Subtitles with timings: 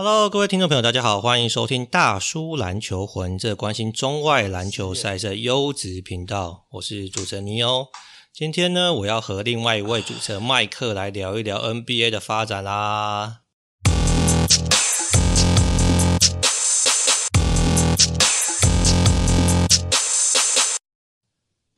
[0.00, 6.66] Hello，各位听众朋友，大家好，欢迎收听大叔篮球魂，这关心中外篮球赛事优质频道。
[6.74, 7.88] 我是主持人尼欧。
[8.32, 13.40] 今天呢，我要和另外一位主持人麦克来聊一聊 NBA 的发展啦。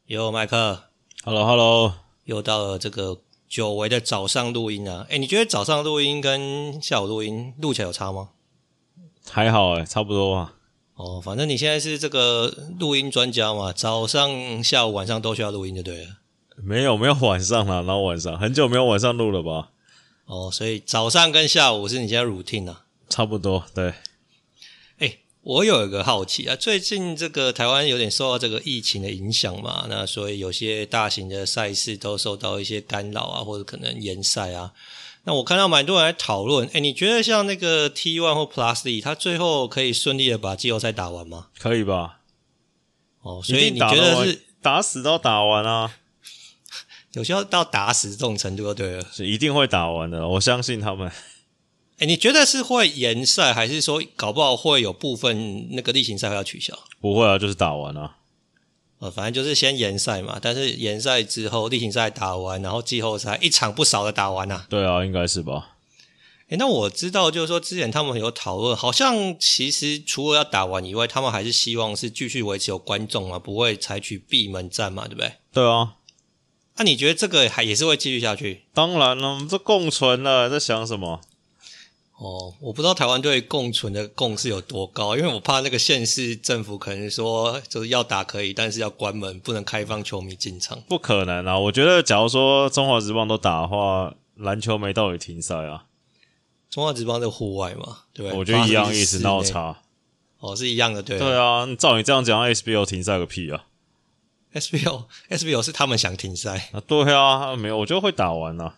[0.08, 0.82] 哟，麦克
[1.24, 1.94] ，Hello，Hello，
[2.24, 3.22] 又到了这个。
[3.50, 5.04] 久违的早上录音啊！
[5.10, 8.28] 哎，你觉得早上录音跟下午录音录起来有差吗？
[9.28, 10.54] 还好哎，差不多啊。
[10.94, 16.18] 哦，反正你现在是这个录音专家嘛，早上、下午、晚上都需要录音就对了。
[16.62, 19.70] 没有，没有晚上了，然后晚上很久没有晚上录了吧？
[20.26, 22.84] 哦，所以早上跟下午是你现在 routine 啊？
[23.08, 23.92] 差不多，对。
[25.50, 34.72] 我有一个好奇啊，最近这个台湾有点受到这个疫情的影响嘛，那所以有些大型的赛事都受到一些干扰啊，或者可能延赛啊。
[35.24, 41.48] 那我看到蛮多人来讨论，哎，你觉得像那个 T One 或 Plus D，它最后可以顺利的把季后赛打完吗？
[41.58, 42.20] 可以吧？
[43.22, 45.96] 哦，所以你觉得是打死都打完啊？
[47.14, 51.10] 有需要到打死这种程度就对了，是一定会打完的，我相信他们。
[52.00, 56.74] 哎，你觉得是会延赛，还是说搞不好会有部分那个例行赛会要取消？
[56.98, 58.16] 不会啊，就是打完啊。
[59.00, 64.66] 呃，反正就是先延赛嘛，但是延赛之后例行赛打完，然后季后赛一场不少的打完呐、啊。
[64.70, 65.76] 对啊，应该是吧。
[66.48, 75.32] 哎，那我知道就是说之前他们有讨论，好像其实除了要打完以外，他们还是希望是继续维持有观众啊，不会采取闭门战嘛，对不对？
[75.52, 75.96] 对啊。
[76.76, 78.62] 那、啊、你觉得这个还也是会继续下去？
[78.72, 81.20] 当然了，我们这共存了，在想什么？
[82.20, 90.78] 哦，我不知道台湾对共存的共识有多高，因为我怕那个县市政府可能说就是要打可以，但是要关门，不能开放球迷进场。
[90.86, 91.58] 不可能啊！
[91.58, 95.86] 我觉得，假如说中华职棒都打的话，篮球没道理停赛啊。
[96.68, 98.38] 中华职棒在户外嘛，对不对？
[98.38, 99.78] 我觉得一样意思，闹差。
[100.40, 101.18] 哦，是一样的，对。
[101.18, 103.64] 对啊，照你这样讲，SBL 停赛个屁啊
[104.52, 106.80] ！SBL SBL 是他们想停赛啊？
[106.86, 108.76] 对啊，没有，我觉得会打完啊。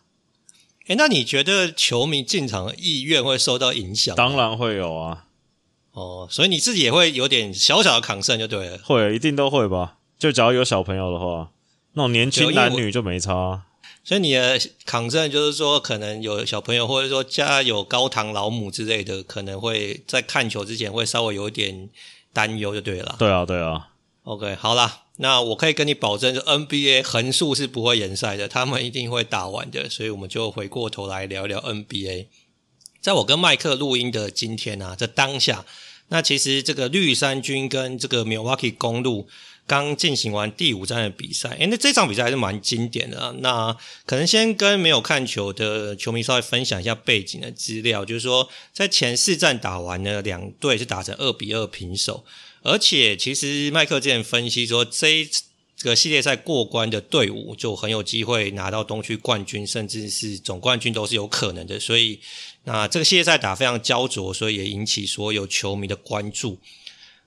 [0.87, 4.15] 诶，那你觉得球迷进场的意愿会受到影响？
[4.17, 5.27] 当然会有啊。
[5.93, 8.79] 哦，所以你自己也会有点小小的 concern 就对了。
[8.79, 9.99] 会，一定都会吧。
[10.19, 11.51] 就只要有小朋友的话，
[11.93, 13.63] 那种年轻男女就没差。
[14.05, 21.89] 所以你的 concern 就是说，可能有小朋友，或者说家有高堂老母之类的，可能会在看球之前会稍微有一点
[22.33, 23.15] 担忧就对了。
[23.19, 23.91] 对啊，对啊。
[24.25, 25.02] OK，好啦。
[25.17, 29.89] 那我可以跟你保证，就 NBA 横竖是不会延赛的，他们一定会打完的。
[29.89, 32.27] 所以我们就回过头来聊聊 NBA。
[33.01, 35.67] 在我跟麦克录音的今天啊，在当下，
[36.09, 39.29] 那其实这个绿衫军跟这个 Milwaukee 公鹿
[39.67, 43.35] 刚进行完第五战的比赛，诶，那这场比赛还是蛮经典的啊。
[43.41, 52.25] 那可能先跟没有看球的球迷稍微分享一下背景的资料，就是说在前四战打完呢，两队是打成二比二平手。
[52.63, 55.29] 而且，其实麦克之前分析说，这一
[55.77, 61.81] 这个系列赛过关的队伍就很有机会拿到东区冠军，甚至是总冠军都是有可能的。
[61.81, 62.21] 所以，
[62.65, 66.59] 那这个系列赛打非常焦灼，所以也引起所有球迷的关注。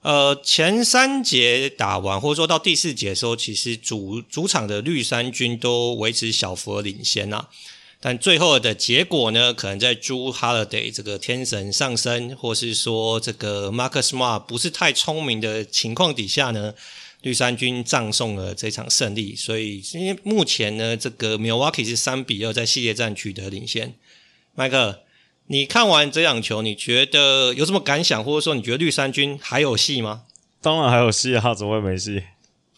[0.01, 7.50] 呃，前三节打完，或者说到第四节的时候，其实主主场的绿衫军都维持小幅的领先啊。
[8.01, 16.75] 但最后的结果呢，可能在朱 Holiday 这个天神上升，或是说这个 Marcus Smart 不是太聪明的情况底下呢，
[17.22, 19.35] 绿衫军葬送了这场胜利。
[19.35, 23.95] 所以，因为目前呢，这个 Milwaukee 是三比二在系列战取得领先。
[24.53, 25.00] 麦克，
[25.47, 30.23] 你看完这场球，你觉得有什么感想，或者说你觉得绿衫军还有戏吗？
[30.61, 32.22] 当然还有戏啊，怎么会没戏？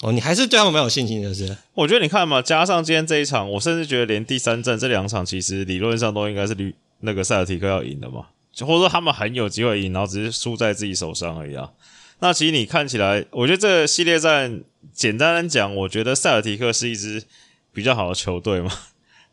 [0.02, 1.58] 哦，你还是对他们没有信心，就是？
[1.74, 8.28] 我觉得你看嘛，加上今天这一场，我甚至觉得连第三战这两场，其实理论上都应该是绿那个塞尔提克要赢的嘛，
[8.59, 11.72] 或者说他们很有机会赢，然后只是输在自己手上而已啊。
[12.19, 14.63] 那其实你看起来，我觉得这个系列战，
[14.94, 17.24] 简单讲，我觉得塞尔提克是一支
[17.74, 18.72] 比较好的球队嘛。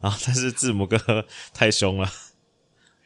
[0.01, 0.99] 然后，但是字母哥
[1.53, 2.11] 太凶了，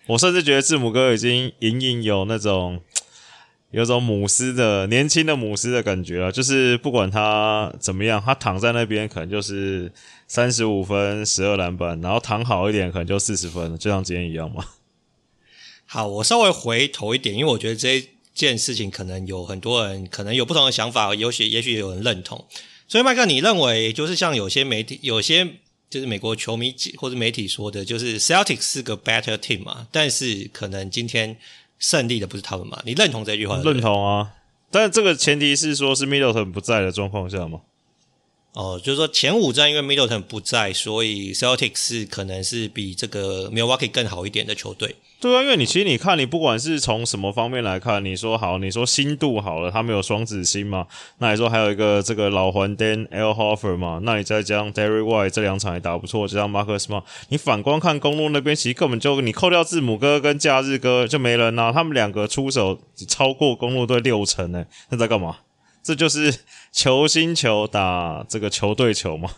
[0.07, 2.81] 我甚至觉得字母哥已经隐隐有那种。
[3.71, 9.93] 有种姆斯的年轻的姆斯的感觉啊，就是不管他怎么样，他躺在那边可能就是
[10.27, 14.65] 三十五分、十二篮板，然后躺好一点可能就四十分，就像今天一样嘛。
[15.85, 22.43] 好，我稍微回头一点，因为我觉得这件事情可能有很多人可能有不同的想法，有些也许有人认同。
[22.87, 25.47] 所以麦克，你认为就是像有些媒体、有些
[25.91, 31.37] 就是美国球迷或者媒体说的，就是 Celtics 是个 better team 嘛，但是可能今天。
[31.79, 32.81] 胜利的不是他们嘛？
[32.85, 33.57] 你认同这句话？
[33.63, 34.33] 认同啊，
[34.71, 37.61] 但是这个前提是说是 Middleton 不在的状况下吗？
[38.55, 44.97] 哦，就是说前五战因为 Middleton 不在，所以 Celtics 是可能是比这个 Milwaukee 更好一点的球队。
[45.21, 50.87] 对啊，因为你其实你看，你不管是从什么方面来看，你说好，你说新度好了，他们有双子星嘛？
[51.19, 53.99] 那你说还有一个这个老环 Dan L Hofer 嘛？
[54.05, 62.79] 那你再加上 Derrick White 这两场也打不错，加上 Marcus 嘛你反观看公路那边，其实根本就你扣掉字母哥跟假日哥就没人呐、啊，他们两个出手
[63.09, 65.39] 超过公路队六成诶，那在干嘛？
[65.83, 66.33] 这就是
[66.71, 69.29] 球星球打这个球队球嘛。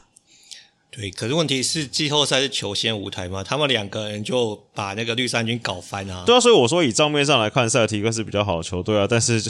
[0.93, 3.45] 对，可是问题是季后赛是球星舞台嘛？
[3.45, 6.25] 他们两个人就把那个绿衫军搞翻啊！
[6.27, 9.07] 对啊，所以我说以账面上来看，塞尔提克是比较好的球队啊。
[9.09, 9.41] 但是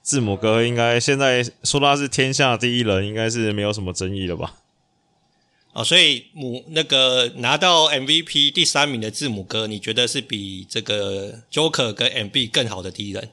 [0.00, 4.54] 字母哥应该现在说他是天下第一人，应该是没有什么争议了吧？
[5.74, 13.28] 哦，所以母那个拿到 MVP 第三名的字母哥，你觉得是比这个 Joker 跟 MB 更好的第一人？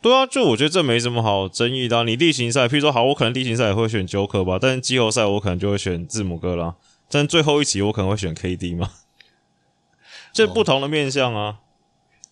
[0.00, 2.02] 对啊，就我觉得这没什么好争议的啊。
[2.04, 6.76] 你例行赛，譬如说好，我可能例行赛也会选 Joker 吧，但是季后赛我可能就会选字母哥啦。
[7.10, 8.92] 但最后一集我可能会选 KD 嘛，
[10.32, 11.56] 这不同的面相啊、哦。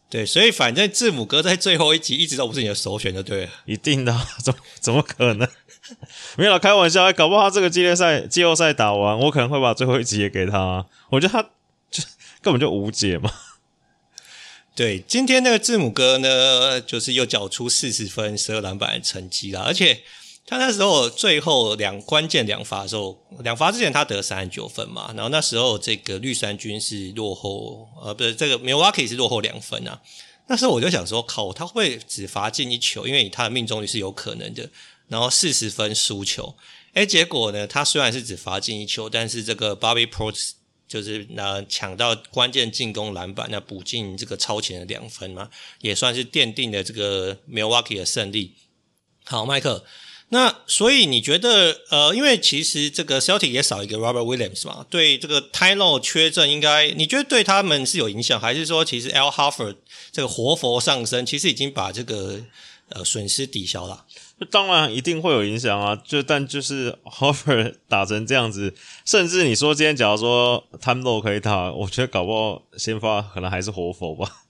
[0.08, 3.50] 对，所以反正字母哥在最后一集一直都不是你的首选，就对了。
[3.64, 4.14] 一定的，
[4.44, 5.49] 怎么怎么可能？
[6.37, 10.87] 没有啦，开玩笑，搞不好他这个季列赛季后赛打完，我可能会把最后一集也给他、啊。
[11.11, 11.43] 我觉得他
[11.90, 12.05] 就
[12.43, 13.32] 根本就无解嘛。
[14.75, 20.02] 对，今天那个字母哥呢，就是又缴出四十分、十二篮板的成绩啦，而且。
[20.46, 30.00] 他那时候最后两关键两罚的时候，两罚之前他得三十九分嘛，然后那时候这个绿衫军是落后，呃，不是这个 Milwaukee 是落后两分啊。
[30.46, 33.08] 那时候我就想说，靠，他会只罚进一球？
[33.08, 34.70] 因为他的命中率是有可能的。
[35.08, 36.56] 然后四十分输球，
[36.92, 40.50] 哎，结果呢，他虽然是只罚进一球，但是这个 Bobby Ports
[40.87, 45.49] 就是那抢到关键进攻篮板，那补进这个超前的两分嘛，
[45.81, 48.54] 也算是奠定了这个 Milwaukee 的胜利。
[49.25, 49.84] 好，麦克。
[50.31, 59.76] 那所以你觉得，呃，因为其实这个 Celtic 也少一个 Robert Williams 嘛，对这个 Tyler Lue 缺阵，应该你觉得对他们是有影响，还是说其实 Al Horford
[60.11, 62.40] 这个活佛上升，其实已经把这个
[62.88, 64.05] 呃损失抵消了？
[64.50, 68.75] 当然一定会有影响啊，就但就是 Harford 打成这样子，
[69.05, 74.43] 甚至你说今天假如说 Tyler Lue 可以打，我觉得搞不好先发可能还是活佛吧，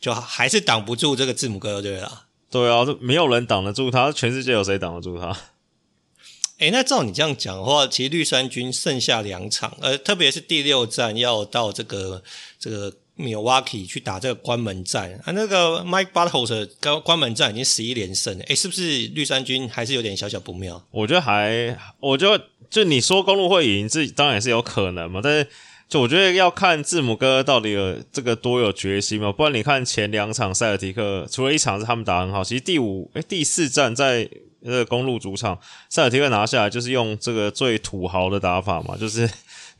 [0.00, 2.27] 就还是挡不住这个字母哥，对了。
[2.50, 5.36] 对啊，没有人挡得住他，全世界有谁挡得住他？
[6.58, 12.22] 诶，那照你这样讲的话，其实绿衫军剩下两场，呃，特别是第六战要到这个
[12.58, 20.84] 这个 Milwaukee 去打这个关门战啊，那个 Mike Budenholzer 关关门战已经十一连胜了，诶，是不是绿衫军还是有点小小不妙？
[20.90, 25.46] 我觉得还，我觉得就你说公路会赢，这当然也是有可能嘛，但是。
[25.88, 34.28] 就我觉得要看字母哥到底有这个多有决心嘛，不然你看前两场塞尔提克，除了一场是他们打很好，其实第五诶第四战在
[34.60, 35.58] 那个公路主场，
[35.88, 39.30] 塞尔提克拿下来就是用这个最土豪的打法嘛，就是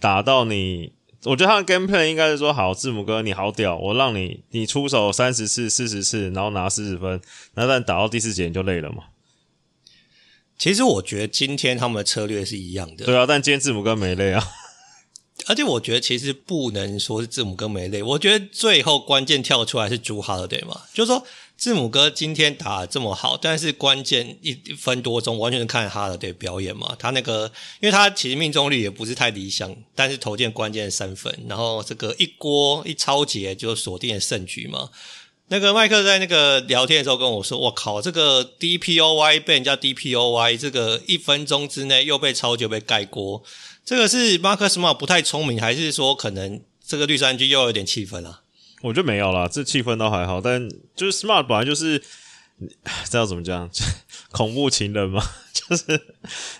[0.01, 0.91] 打到你，
[1.25, 7.21] 我觉得他的 game plan 应该是说好，字母哥你好屌，我让你你出手三十次四十次，然后拿四十分，
[7.53, 9.05] 那但打到第四节你就累了嘛。
[10.57, 14.43] 其实我觉得今天他们的策略是一样的，对啊，但今天字母哥没累啊。
[15.47, 21.25] 而且我觉得其实不能说是字母哥没累，我觉得最后关键跳出来是 Jrue Holiday 嘛，就是说
[21.57, 27.51] 字母哥今天打这么好，但是关键一分多钟完全是看 Holiday 表演嘛，他那个
[27.81, 34.91] 因为他其实命中率也不是太理想，但是投进关键三分，然后这个一锅一抄截就锁定了胜局嘛。
[35.51, 43.43] 那个麦克在那个聊天的时候跟我说：“我靠，这个 DPOY 被人家 DPOY，这个一分钟之内又被超就被盖锅。”
[43.89, 48.43] 这个是 Marcus Smart 不太聪明，还是说可能这个绿衫军又有点气氛啊？
[48.83, 50.43] 我觉得没有啦，这气氛倒还好。
[50.43, 52.03] 但就是 Smart 本来就是，
[53.09, 53.71] 这要怎么讲？
[54.31, 55.99] 恐怖情人嘛， 就是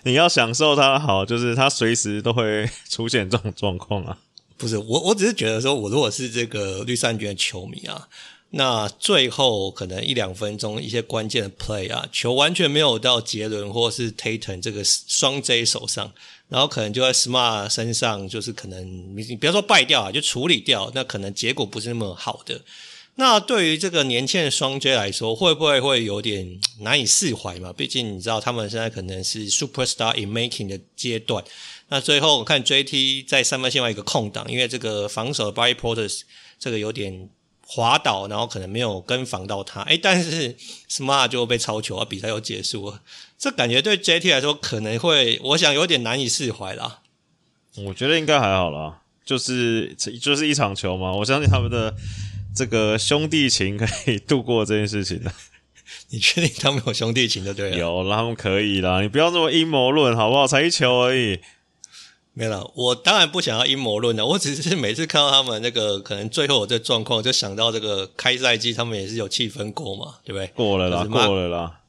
[0.05, 4.17] 你要享受他好，就是他随时都会出现这种状况啊。
[4.57, 8.07] 不是我，我只是觉得说，我如果是这个绿衫军的球迷啊，
[8.51, 16.11] 那最后可能一两分钟一些关键的 play 啊，球完全没有到杰伦或是 Tatum 这个双 J 手上。
[16.47, 22.59] 然后可能就在 Smart 身上，就是可能你你不要说败掉啊，就处理掉，那可能结果不是那么好的。
[23.17, 27.71] 那对于这个年轻的双 J 来说，会不会会有点难以释怀嘛？
[27.71, 31.43] 毕竟你知道他们现在可能是 Superstar in making 的阶段。
[31.89, 36.11] 那最后我看 JT 在三分线外一个空档，因为这个防守的 By Porter
[36.57, 37.29] 这个有点
[37.71, 39.81] 滑倒，然后可能没有跟防到他。
[39.81, 40.55] 哎，但是
[40.89, 43.01] Smart 就被超球啊，比赛又结束了。
[43.37, 47.01] 这感觉对 JT 来说可能会，我想有点难以释怀啦。
[47.85, 51.93] 我觉得应该还好啦，就是就是一场球嘛，我相信他们的
[52.55, 55.31] 这个兄弟情可以度过这件事情的。
[56.09, 57.77] 你确定他们有兄弟情就对了？
[57.77, 60.47] 有，他们可以啦，你不要这么阴谋论好不好？
[60.47, 61.39] 才一球而已。
[62.39, 70.47] 没了，我当然不想要阴谋论了， 我只是每次看到他们那个可能最后这状况，就想到这个开赛季他们也是有气氛过嘛，对不对？
[70.55, 71.81] 过了啦，过了啦。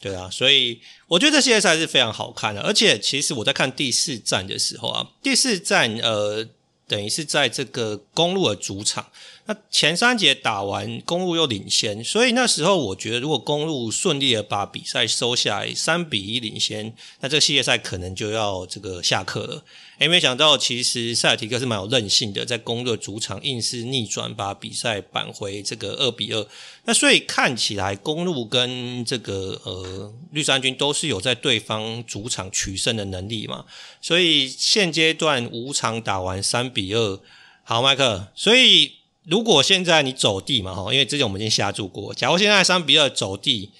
[0.00, 6.46] 对啊，所以我觉得这系列赛是非常好看的，而且其实我在看第四站的时候啊，第四站呃，
[6.86, 9.04] 等于是在这个公路的主场。
[9.50, 19.64] 那前三节打完，公路又领先，所以那时候我觉得，如果公路顺利的把比赛收下来，三比一领先，那这个系列赛可能就要这个下课了。
[20.00, 26.46] 诶，没想到其实塞尔提克是蛮有韧性的，在公鹿主场硬是逆转，把比赛扳回这个二比二。
[26.84, 33.64] 那所以看起来公路跟这个呃绿衫军都是有在对方主场取胜的能力嘛。
[34.02, 37.18] 所以现阶段五场打完三比二，
[37.64, 38.98] 好，麦克，所以。
[39.28, 42.14] 如果现在你走地嘛，哈，因为之前我们已经下注过。
[42.14, 43.70] 假如现在三比二走地，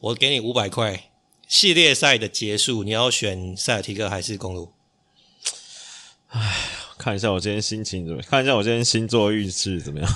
[0.00, 1.04] 我给你五百块。
[1.46, 4.70] 系列赛的结束，你要选塞尔提克还是公路？
[6.28, 6.56] 唉，
[6.98, 8.30] 看一下我今天心情怎么样？
[8.30, 10.10] 看一下我今天星座运势怎么样？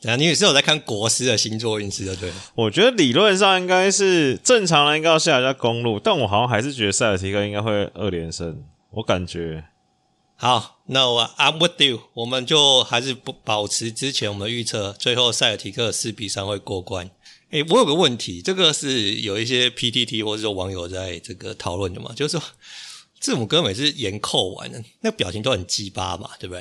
[0.00, 2.32] 等下，你也是有在看国师的星座运势的，对？
[2.54, 8.62] 我觉得理论上应该是正常的，应该要下一下公路，但我好像还是觉得塞尔提克应该会二连胜，
[8.92, 9.64] 我感觉。
[10.36, 17.10] 好，那我 I'm with you，我们就还是不保持之前我们的预测，最后塞尔提克四比三会过关。
[17.50, 22.42] 诶，我有个问题，这个是有一些 PTT 或者说网友在这个讨论的嘛，就是说
[23.20, 26.60] 字母哥每次严扣完，那个表情都很鸡巴嘛，对不对？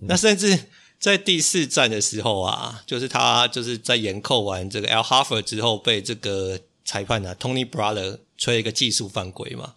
[0.00, 0.58] 嗯、那甚至
[0.98, 9.74] 在第四战的时候啊，就是他就是在严扣完这个 Al Harford 之后，被这个裁判啊 Tony Brother 吹一个技术犯规嘛。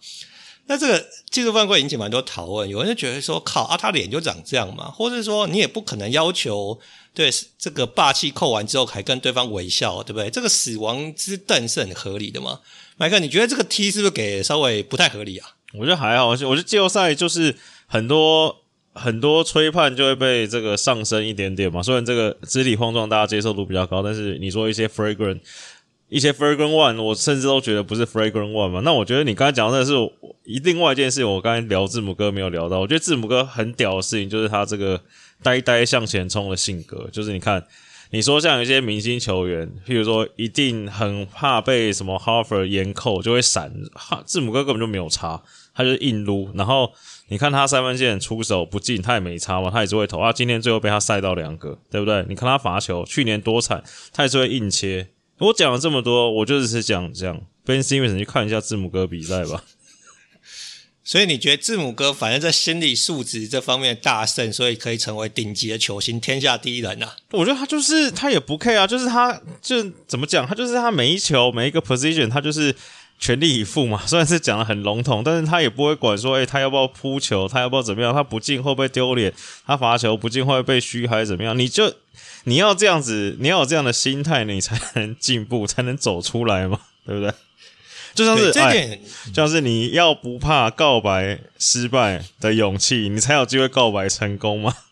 [0.70, 6.78] 那这个技术犯规引起蛮多讨论，有人就觉得说，靠啊，他脸就长这样嘛，或者说你也不可能要求
[7.12, 10.30] 对这个霸气扣完之后还跟对方微笑，对不对？
[10.30, 12.60] 这个死亡之瞪是很合理的嘛？
[12.96, 15.56] 麦克，你觉得这个 T 是不是给稍微不太合理啊？
[15.74, 17.56] 我觉得还好，我觉得季后赛就是
[17.88, 18.54] 很多
[18.92, 25.40] 很多吹判就会被这个上升一点点嘛，虽然这个肢体碰撞大家接受度比较高，但是你说一些 fragrant
[26.10, 28.80] 一些 fragrant one，我甚至都觉得不是 fragrant one 嘛。
[28.80, 29.92] 那我觉得你刚才讲的是
[30.44, 32.80] 一另外一件事，我刚才聊字母哥没有聊到。
[32.80, 35.00] 我觉得字母哥很屌的事情就是他这个
[35.42, 37.08] 呆呆向前冲的性格。
[37.12, 37.64] 就是你看，
[38.10, 43.72] 你说像有一些明星球员，譬如说一定很怕被什么 Harper 严扣，就会闪。
[43.92, 45.40] 哈，字母哥根本就没有差，
[45.72, 46.50] 他就硬撸。
[46.54, 46.90] 然后
[47.28, 50.18] 你看他三分线出手不进，他也没差嘛，他也是会投。
[50.18, 52.26] 啊今天最后被他塞到两个，对不对？
[52.28, 55.06] 你看他罚球，去年多惨，他也是会硬切。
[55.40, 57.40] 我讲了这么多，我就只是讲这样。
[57.64, 59.64] Ben Simmons，你去看一下字母哥比赛吧。
[61.02, 67.16] 所以你觉得字母哥反正在心理素质这方面大胜，所以可以成为顶级的球星，天下第一人啊？
[67.32, 72.74] 我觉得他就是他也不 care 啊，就是他就怎么讲，他就是他每一球每一个 position，他就是
[73.18, 74.02] 全力以赴嘛。
[74.06, 79.32] 虽然是讲的很笼统，但是他也不会管说，诶、欸，他要不要扑球，他要不要怎么样，他不进会不会丢脸，
[79.66, 81.58] 他罚球不进会不会被嘘还是怎么样？
[81.58, 81.92] 你就。
[82.44, 87.32] 你要这样子，你要有这样的心态，你才能进步，才能走出来嘛， 对不对？
[88.12, 94.74] 就像是哎，就像是你要不怕告白失败的勇气，你才有机会告白成功嘛。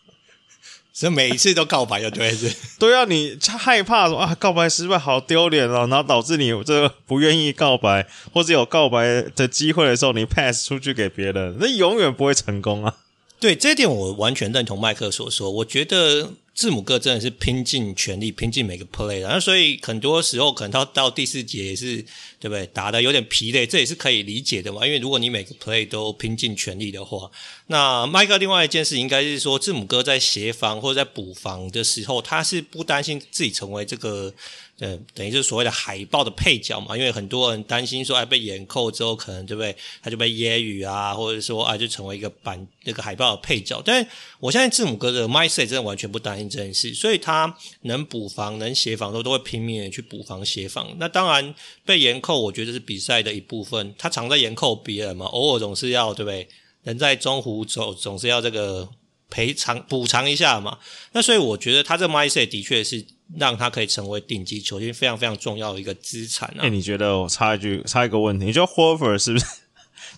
[0.93, 2.53] 所以每一次都告白就对是？
[2.79, 12.95] 对啊，你害怕说啊，告白失败好丢脸哦，然后导致你这个不愿意告白，或者有告白的机会的时候，你 pass 出去给别人，那永远不会成功啊。
[13.39, 16.31] 对，这一点我完全认同麦克所说，我觉得。
[16.59, 22.03] 字母哥真的是拼尽全力，拼尽每个 play 的，那所以很多时候可能他到第四节也是，
[22.37, 22.65] 对不对？
[22.73, 24.85] 打得有点疲累，这也是可以理解的嘛。
[24.85, 27.31] 因为如果你每个 play 都拼尽全力的话，
[27.67, 34.33] 那麦克另外一件事应该是说，字母哥在协防或者在补防的时候，他是不担心自己成为这个。
[34.79, 43.81] 对，等于是所谓的海报的配角嘛，因为很多人担心说，哎，被严扣之后，可能对不对，他就被揶揄啊，或者说啊，就成为一个板那个海报的配角。
[43.83, 44.07] 但
[44.39, 50.95] 我相信字母哥的 mindset 真的完全不担心这件事，所以他能补防、能协防都都会拼命的去补防协防。
[50.97, 56.47] 那当然被严扣，我觉得是比赛的一部分，他常在严扣别人嘛，偶尔总是要对不对？
[56.83, 58.87] 人在中湖走，总是要这个
[59.29, 60.79] 赔偿补偿一下嘛。
[61.11, 63.05] 那所以我觉得他这 mindset 的确是。
[63.37, 66.59] 让他可以成为顶级球星，非常非常重要的一个资产啊！
[66.59, 69.45] 哎、欸，你觉得我插一句，插一个问题，你觉得 Horford 是不是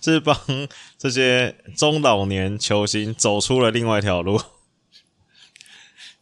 [0.02, 0.36] 是帮
[0.98, 4.40] 这些中老年球星走出了另外一条路？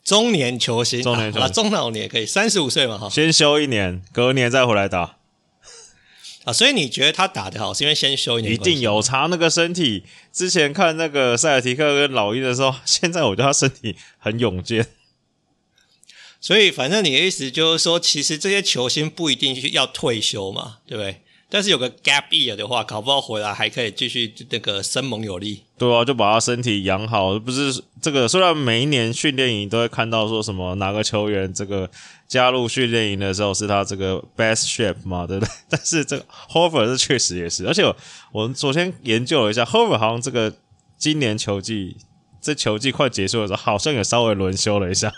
[0.02, 2.99] 中年球星，中年球星，啊，中老年也可以三十五岁嘛？
[2.99, 5.18] 哈，先休一年，隔年再回来打
[6.44, 6.52] 啊！
[6.52, 8.54] 所以你觉得他打得好，是因为先休一年？
[8.54, 10.04] 一定有差那个身体。
[10.32, 14.87] 之前看那个塞尔提克跟老鹰的时候，现在我觉得他身体很勇健。
[16.40, 21.20] 所以，反正你的意思就是说，其实这些球星不一定要退休嘛，对不对？
[21.52, 25.64] 但是有个 gap year 的话，搞不好回来还可以继续那个生猛有力。
[25.76, 27.37] 对啊，就把他身体养好。
[27.40, 31.90] 不是这个，虽然每一年训练营都会看到说什么哪个球员这个
[32.28, 35.50] 加入训练营的时候是他这个 best shape 嘛，对不对？
[35.68, 37.97] 但是这个 Horford 这确实也是，而且我，
[38.32, 40.54] 我昨天研究了一下，Horford 好像这个
[40.97, 41.97] 今年球季
[42.40, 45.12] 这球季快结束的时候，好像也稍微轮休了一下。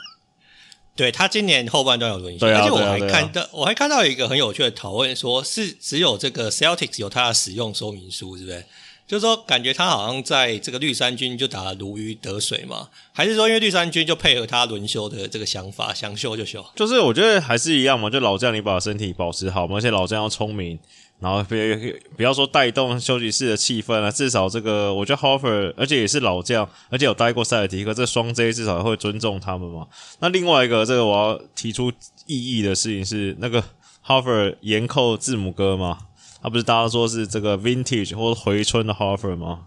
[0.94, 8.64] 对，他今年后半段有轮休，啊、而且我还看到，啊啊、我还看到一个很有趣的讨论，说是只有这个 Celtics 有他的使用说明书，是不是？
[9.06, 12.88] 就是说，感觉他好像在这个绿衫军就打得如鱼得水嘛？
[13.12, 16.64] 还是说，因为绿衫军就配合他轮休的这个想法，想休就休？
[16.75, 20.78] 就是我觉得还是一样嘛，就老将你把身体保持好嘛，而且老将要聪明。
[21.21, 21.76] 然后别
[22.16, 29.87] 不要说带动休息室的气氛啊，至少这个我觉得 Hoffer，而且也是老将，而且有待过塞尔提克，这双 J 至少会尊重他们嘛。
[30.18, 31.92] 那另外一个这个我要提出
[32.26, 33.62] 异议的事情是，那个
[34.04, 35.97] Hoffer 严扣字母哥嘛，
[36.42, 39.66] 他不是大家说是这个 Vintage 或者回春的 Horford 吗？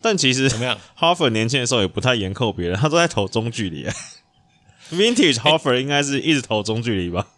[0.00, 3.86] 但其实怎么样， Horford 年轻的时候也不太严扣别人，他都在投中距离。
[4.92, 7.28] Vintage Horford 应该是一直投中距离吧？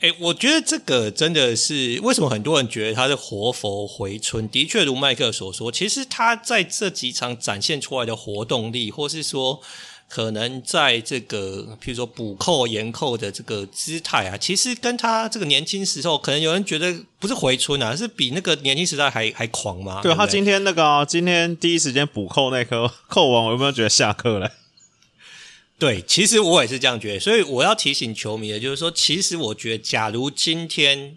[0.00, 4.48] 诶，我觉得这个真的是为什么很多人觉得他是活佛回春？
[4.48, 9.60] 的确，如麦克所说，其实他在这几场展现出来的活动力，或是说
[10.10, 20.00] 可能在这个譬如说补扣、延扣的这个姿态啊，其实跟他这个年轻时候，可能有人觉得不是回春啊，是比那个年轻时代还还狂吗？
[20.02, 24.50] 对，对他今天那个、啊，今天第一时间补扣那颗扣完，我有没有觉得下课了？
[25.78, 31.16] 对，其实我也是这样觉得，所以我要提醒球迷的，就是说，其实我觉得，假如今天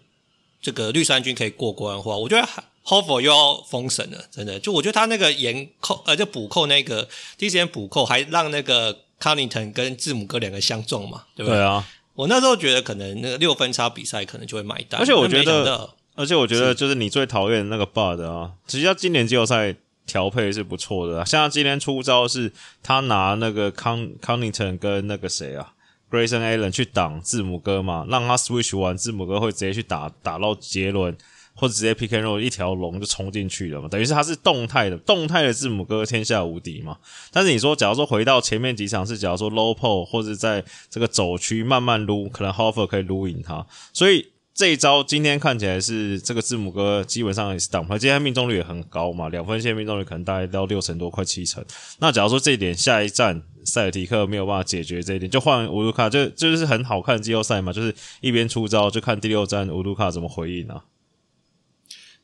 [0.62, 2.48] 这个绿衫军可以过关的话，我觉得
[2.92, 4.60] 又要封神了，真的。
[4.60, 11.58] 就我觉得他那个严扣，呃，就补扣那个第一时间补扣，还让那个 Connaughton 跟字母哥两个相撞嘛，对不对？
[11.58, 11.88] 对啊。
[12.16, 19.76] 我那时候觉得可能那个六分差比赛可能就会买单，而且我觉得，而且我觉得就是你最讨厌的那个 Bud 啊，其实他今年季后赛。
[20.06, 22.52] 调配是不错的，像他今天出招是，
[22.84, 25.72] 他拿那个康康宁腾跟那个谁啊
[26.12, 31.18] ，Grayson Allen 去挡字母哥嘛，让他 switch 完，字母哥会直接去打打到杰伦，
[31.54, 36.98] 或者直接 pick and roll 一条龙就冲进去了嘛，等于是他是动态的，动态的字母哥天下无敌嘛。
[37.32, 44.28] 但是你说，假如说回到前面几场是，假如说 low post 或者在这个走区慢慢撸，可能 hofer 可以撸赢他，所以。
[44.56, 51.66] 这一招今天看起来是这个字母哥基本上也是挡拍，今天命中率也很高嘛，两分线命中率可能大概到六成多，快七成。
[51.98, 60.84] 那假如说这一点下一站塞尔提克没有办法解决这一点，就换乌卢卡，就就是很好看的季后赛嘛，就是一边出招就看第六站乌卢卡怎么回应啊。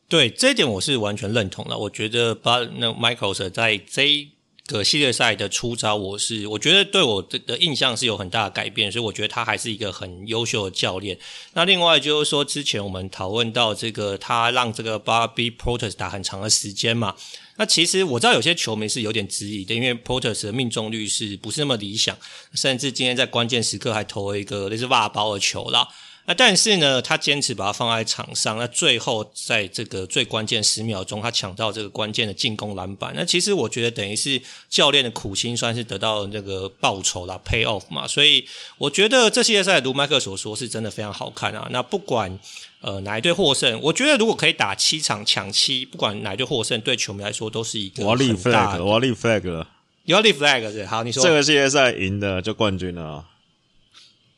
[0.10, 4.32] 对，这一点我是完全认同的，我觉得把那 Michael 在这一。
[4.69, 11.17] 个系列赛的出招，我是我觉得对我的的印象是有很大的改变，所以我觉得他还是一个很优秀的教练。
[11.54, 17.15] 那另外就是说，之前我们讨论到这个，他让这个 Bobby Portis 打很长的时间嘛。
[17.56, 22.15] 那其实我知道有些球迷是有点质疑的，因为 Portis 的命中率是不是那么理想，
[22.54, 25.88] 甚至今天在关键时刻还投了一个类似袜包的球啦。
[26.29, 28.59] 那但是呢，他坚持把它放在场上。
[28.59, 33.11] 那最后在这个最关键十秒钟，他抢到这个关键的进攻篮板。
[33.15, 34.39] 那其实我觉得等于是
[34.69, 38.07] 教练的苦心，算是得到了那个报酬啦，pay off 嘛。
[38.07, 38.45] 所以
[38.77, 41.67] 我觉得这系列赛，如麦克所说，是真的非常好看啊。
[41.71, 42.37] 那不管
[42.81, 49.67] 呃哪一队获胜，我觉得如果可以打七场抢七，不管哪一队获胜，对球迷来说都是一个我要立 flag，我要立 flag 了。
[50.03, 50.85] 你要立 flag 是？
[50.85, 53.25] 好，你说这个系列赛赢的就冠军了。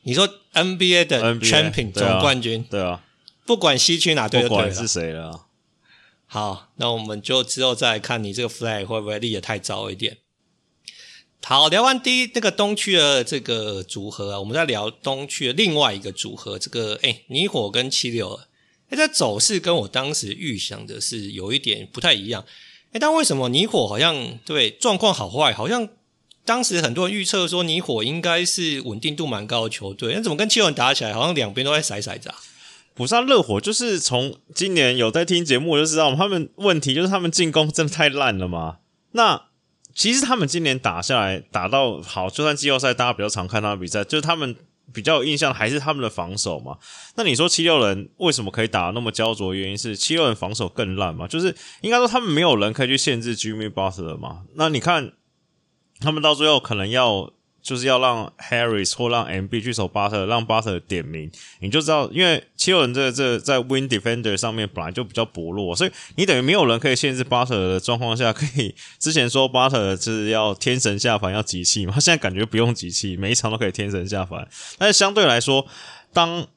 [0.04, 3.04] 你说 NBA 的 Champion 总冠军，对啊，
[3.46, 5.46] 不管西区哪队，不管是谁了。
[6.26, 10.18] 好，那我们就之后再看你这个 flag 会不会立得太早一点。
[11.44, 18.40] 好，聊完第一那个东区的这个组合啊，我们再聊东区的另外一个组合，这个诶尼火跟七六，
[18.90, 22.44] 诶这走势跟我当时预想的是有一点不太一样。
[22.94, 25.88] 诶但为什么尼火好像对状况好坏好像？
[26.44, 32.36] 当时很多人预测说，泥火应该是稳定度蛮高的球队，那怎么跟七六人打起来，好像两边都在甩骰子啊？
[32.96, 38.78] 不是，热火就是从今年有在听节目就知道，他们问题就是他们进攻真的太烂了嘛。
[39.12, 39.44] 那
[39.94, 44.56] 其实他们今年打下来，打到好，就算季后赛大家比较常看他的比赛，就是他们
[44.92, 46.78] 比较有印象还是他们的防守嘛。
[47.16, 49.54] 那你说七六人为什么可以打那么焦灼？
[49.54, 51.28] 原因是七六人防守更烂嘛？
[51.28, 54.42] 就是应该说他们没有人可以去限制 Jimmy Butler 嘛。
[54.56, 55.14] 那你看。
[56.02, 74.48] 他们到最后可能要就是要让 Harris 或让 MB 去守巴特，让巴特点名，你就知道，因为七六人这这在 Win Defender 上面本来就比较薄弱，所以你等于没有人可以限制巴特的状况下，可以之前说巴特是要天神下凡要集气嘛，现在感觉不用集气，每一场都可以天神下凡，
[74.80, 75.68] 但是相对来说，
[76.12, 76.48] 当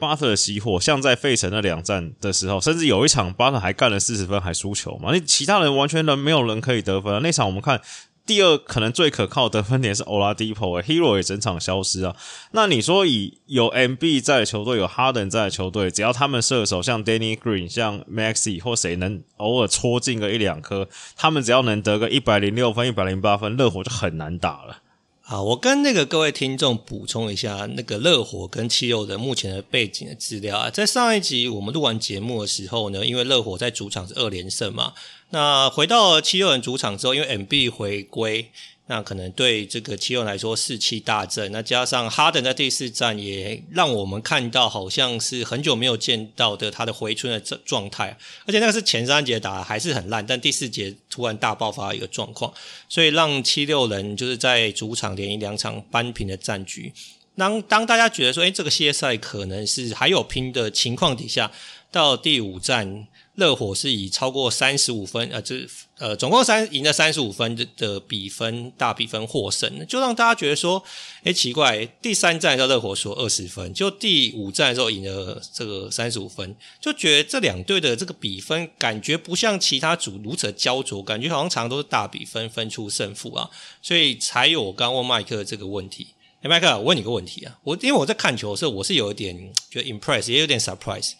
[0.00, 5.10] 巴特熄火，像在费城那两战的时候，甚至有一场巴特还干了四十分还输球嘛？
[5.12, 7.22] 那其他人完全人没有人可以得分。
[7.22, 7.80] 那场我们看。
[8.28, 12.14] 第二可能最可靠的分点是 Oladipo，、欸、Hero 也整场消失啊。
[12.52, 20.86] 那你说以有 MB 在的球队，有 Harden 在的球队，只要他们射手像 Danny Green、像 Maxey 或谁能偶尔戳进个一两颗，
[21.16, 24.82] 他们只要能得个一百零六分、一百零八分，热火就很难打了。
[25.22, 34.92] 啊，我跟那个各位听众补充一下，那个热火跟七六人目前的背景的资料啊，在上一集我们录完节目的时候呢，因为热火在主场是二连胜嘛。
[35.30, 38.50] 那回到七六人主场之后，因为 MB 回归，
[38.86, 41.52] 那可能对这个七六人来说士气大振。
[41.52, 48.16] 那加上哈登在第四战也让我们看到，好像是很久没有见到的他的回春的状状态。
[48.46, 52.50] 而且那个是前三节打还是很烂，但第四节突然大爆发一个状况，
[52.88, 56.90] 所以让七六人就是在主场连赢两场扳平的战局。
[57.36, 61.52] 当当大家觉得说，诶，这个系列赛可能是还有拼的情况底下，
[61.92, 63.06] 到第五战。
[63.38, 65.64] 热火是以超过三十五分，呃，这
[65.98, 70.82] 呃，总共三赢了三十五分的的比分，大比分获胜，就让大家觉得说，
[71.22, 83.48] 诶，奇怪，第三战的时候热火输二十分，就第五战的时候赢了这个三十五分，就觉得这两队的这个比分感觉不像其他组如此焦灼，感觉好像常常都是大比分分出胜负啊，
[83.80, 86.08] 所以才有我刚问麦克这个问题。
[86.42, 91.12] 诶，麦克，我问你个问题啊，我因为我在看球的时候，我是有一点觉得 impress，也有点 surprise。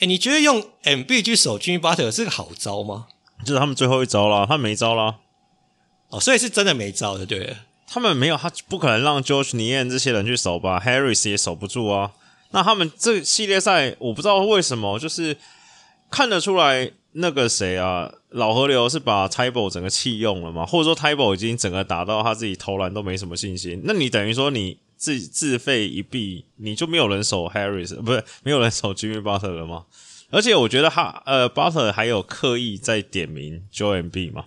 [0.00, 3.06] 哎，你觉得用 MB 去守 Jimmy Butler 是个好招吗？
[3.44, 5.18] 就是他们最后一招了，他没招了。
[6.08, 7.56] 哦，所以是真的没招的，对。
[7.86, 12.12] 他们没有，他不可能让 George Niang 这些人去守吧？Harris 也守不住啊。
[12.50, 15.36] 那他们这系列赛，我不知道为什么，就是
[16.10, 20.64] 看得出来那个谁啊，老河流是把 Thybulle 整个弃用了嘛？
[20.64, 23.82] 或者说 Thybulle 已经整个打到他自己投篮都没什么信心？
[23.84, 24.78] 那你等于说你。
[25.00, 29.86] 自自费一臂，你就没有人守 Harris，不是没有人守 Jimmy Butler 了吗？
[30.28, 34.44] 而且我觉得哈呃，Butler 还有刻意在点名 Joel Embiid 嘛？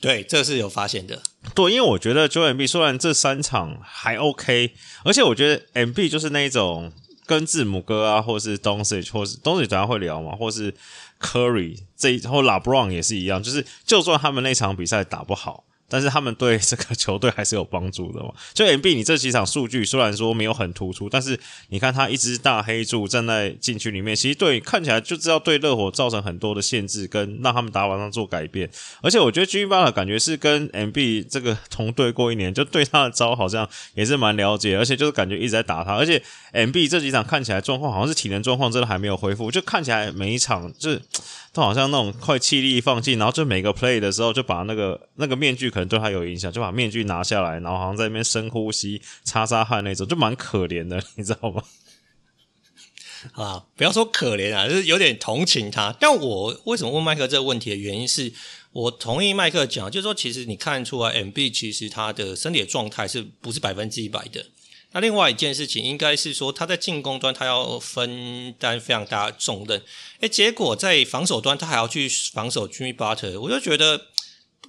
[0.00, 1.22] 对，这是有发现的。
[1.54, 4.72] 对，因为我觉得 Joel Embiid 虽然这三场还 OK，
[5.04, 6.92] 而且我觉得 Embiid 就是那种
[7.24, 10.74] 跟字母哥啊，或是 Doncic，或是 Doncic 等下会聊嘛，或是
[11.20, 15.62] Curry 这一或 LeBron 也是一样，就是就算他们那场比赛打不好。
[15.90, 18.32] 但是他们对这个球队还是有帮助的嘛？
[18.54, 28.70] 就 MB，你这几场数据虽然说没有很突出，但是你看他一只大黑柱站在禁区里面，其实对看起来就知道对热火造成很多的限制，跟让他们打法上做改变。
[29.02, 35.94] 而且我觉得 Gibbs 感觉是跟 MB 这个同队过一年，就对他的招好像也是蛮了解，而且就是感觉一直在打他。
[35.94, 36.22] 而且
[36.52, 41.02] MB 这几场看起来状况好像是体能状况真的还没有恢复，就看起来每一场就是。
[41.52, 51.62] 都好像那种快气力放尽，然后就每个 play 的时候就把那个那个面具可能对他有影响，就把面具拿下来，然后好像在那边深呼吸、擦擦汗那种，就蛮可怜的，你知道吗？
[53.34, 55.94] 啊，不要说可怜啊，就是有点同情他。
[56.00, 58.32] 但我为什么问麦克这个问题的原因是，
[58.72, 64.46] 我同意麦克讲，就是说其实你看出来，MB 其实他的身体的状态是不是百分之一百的？
[64.92, 69.80] 那另外一件事情，应该是说他在进攻端他要分担非常大的重任，
[70.20, 74.06] 诶，结果在防守端他还要去防守 Jimmy Butler，我就觉得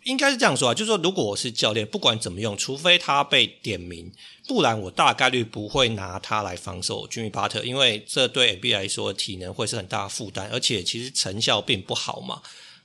[0.04, 4.12] 应该是这样说啊，就是说如果我是教练，不管怎么用，除非他被点名，
[4.48, 12.42] 不然我大概率不会拿他来防守 Jimmy Butler，因为这对 NBA 来说体能会是很大的负担，而且其实成效并不好嘛。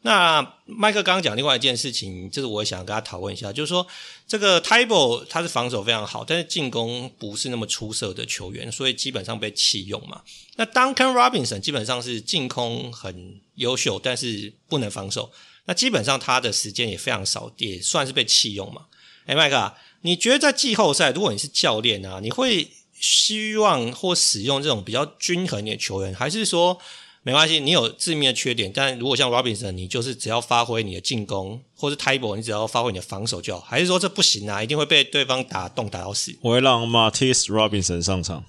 [0.07, 3.85] 那麦克刚刚讲另外一件事情，就是我想跟他讨论一下，就是说
[4.29, 10.23] 这个 Thybulle 他是防守非常好，但是进攻不是那么出色的球员，所以基本上被弃用嘛。
[10.55, 15.33] 那 Duncan Robinson 基本上是进攻很优秀，但是不能防守，
[15.65, 18.83] 那基本上他的时间也非常少，也算是被弃用嘛。
[19.25, 26.79] 哎，麦克，你觉得在季后赛，如果你是教练啊，你会希望或使用这种比较均衡的球员，还是说？
[27.27, 33.63] 没关系，你有致命的缺点，但如果像 Robinson，你就是只要发挥你的进攻，或是 Thybulle，你只要发挥你的防守就好。
[33.63, 34.63] 还是说这不行啊？
[34.63, 36.37] 一定会被对方打洞打到死？
[36.41, 38.45] 我会让 Matisse Robinson 上场，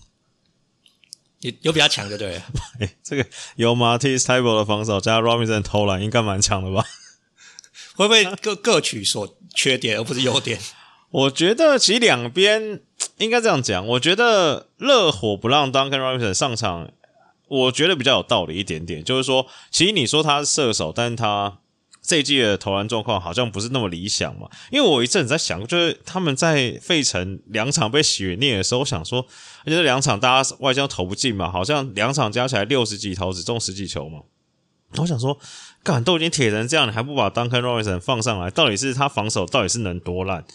[1.40, 2.40] 有有比较强的对？
[2.80, 6.86] 哎，这个有 Matisse Thybulle 的防守加 Robinson 投篮，应该蛮强的吧？
[7.96, 10.60] 会不会各各取所缺点，而不是优点？
[11.10, 12.82] 我觉得其实两边
[13.18, 13.88] 应该这样讲。
[13.88, 16.92] 我觉得热火不让 Duncan Robinson 上场。
[17.48, 21.60] 我觉得比较有道理一点点，就是说，其实你说他是射手，但是他
[22.02, 24.50] 这一季的投篮状况好像不是那么理想嘛。
[24.70, 29.26] 因为我一阵子在想，就是他们在费城两场被血虐的时候，我想说，
[29.62, 34.20] 而且这两场大家外线投不进嘛，好像两场加起来六十几投只中十几球嘛。
[34.98, 35.38] 我想说，
[35.84, 38.50] 干都已经铁成这样，你还不把 Duncan Robinson 放上来？
[38.52, 40.46] 到底是他防守到底是能多烂？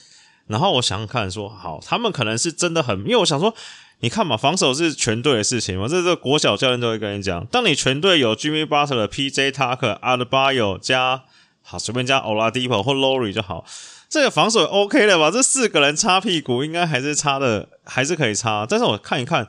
[0.47, 3.55] 然后我想想看说，好，他们可能是真的很，因为我想说。
[4.03, 7.47] 你看嘛，防守是全队的事情嘛，这个国小教练都会跟你讲。
[7.47, 11.23] 当你全队有 Jimmy Butler、PJ Tucker、a d b a y o 加
[11.63, 13.65] 好随便加 Oladipo 或 Lowry 就好，
[14.09, 15.31] 这个防守 OK 了吧？
[15.31, 18.67] 这四个人擦屁股应该还是擦的，还是可以擦。
[18.69, 19.47] 但是我看一看，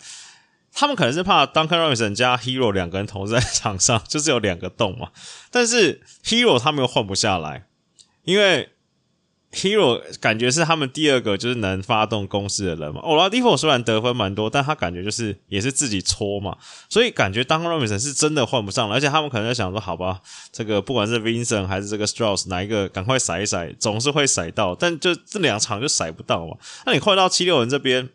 [0.72, 5.10] 他们可能是怕 Duncan Robinson 加 Hero 两个人同时在场上，就是有两个洞嘛。
[5.50, 7.66] 但是 Hero 他们又换不下来，
[8.24, 8.70] 因为。
[9.54, 13.00] Hero 感觉是他们第二个就是能发动攻势的人嘛。
[13.02, 16.58] Oladipo 虽然得分蛮多，但他感觉就是也是自己搓嘛，
[16.90, 18.96] 所以感觉当 Robinson 是真的换不上了。
[18.96, 20.20] 而且他们可能在想说，好吧，
[20.52, 26.58] 这个不管是 Vincent 还是这个 Strauss 哪一个，赶快甩一甩，总是会甩到，但就这两场就甩不到嘛。
[26.86, 28.10] 那你换到七六人这边，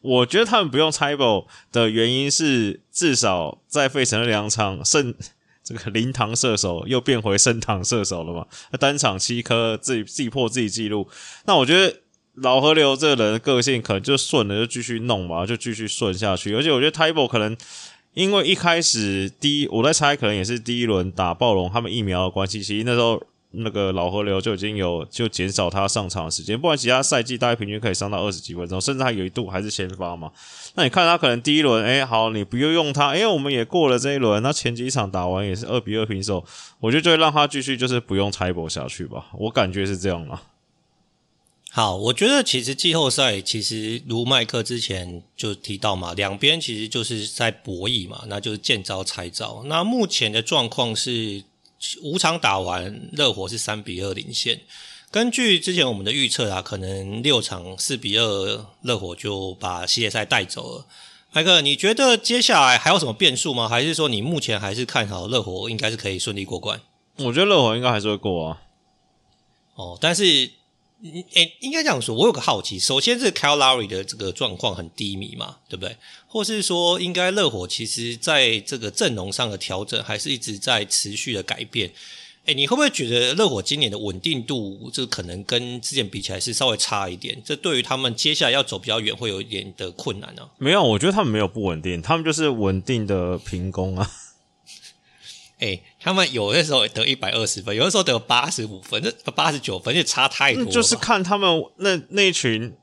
[0.00, 5.14] 我觉得他们不用 table 的原因是，至少在费城的两场胜。
[5.64, 8.46] 这个灵堂射手又变回升堂射手了嘛？
[8.78, 11.08] 单场七颗，自己自己破自己记录。
[11.46, 12.00] 那我觉得
[12.34, 16.54] 老河流这个人的个性可能就顺了，就继续弄嘛，就继续顺下去。
[16.54, 17.56] 而且我觉得 Table 可能
[18.12, 23.20] 因为一开始第一，我在猜可能也是第一轮打暴龙他们疫苗的关系，其实那时候。
[23.56, 30.30] 那个老河流就已经有就减少他上场的时间，不然其他赛季大概平均可以上到二十几分钟，甚至还有一度还是先发嘛。
[30.74, 36.44] 那你看他可能第一轮，哎、好，你不用用他，哎、欸，我们也过了这一轮，那前几场打完也是二比二平手，
[36.80, 40.40] 我觉得就会让他继续就是不用猜博下去吧，我感觉是这样嘛。
[41.70, 49.62] 好，我觉得其实季后赛其实如麦克之前就提到嘛，两边其实就是在博弈嘛，那就是见招拆招。
[49.66, 51.44] 那目前的状况是。
[52.02, 54.60] 五场打完，热火是三比二领先。
[55.10, 60.86] 根据之前我们的预测啊，可能六场四比二，热火就把系列赛带走了。
[61.32, 63.68] 麦克，你觉得接下来还有什么变数吗？
[63.68, 66.80] 还是说你目前还是看好热火应该是可以顺利过关？
[67.18, 68.62] 我觉得热火应该还是会过啊。
[69.74, 70.50] 哦，但是。
[71.12, 72.78] 诶、欸，应该这样说，我有个好奇。
[72.78, 75.94] 首先，这个 Kyle Lowry 的这个状况很低迷嘛，对不对？
[76.26, 81.88] 或是说，应该热火其实在这个阵容上的调整，还是一直在持续的改变？
[82.46, 87.40] 诶、欸，你会不会觉得热火今年的稳定度，这可能跟之前比起来是稍微差一点？
[87.44, 90.48] 这对于他们接下来要走比较远，会有一点的困难呢、啊？
[90.56, 94.10] 没有，我觉得他们没有不稳定，他们就是稳定的平攻啊。
[95.58, 100.64] 哎、欸，他们有的时候得一百二十分，有的时候得八十五分，这八十九分就差太多。
[100.66, 102.74] 就是看他们那那群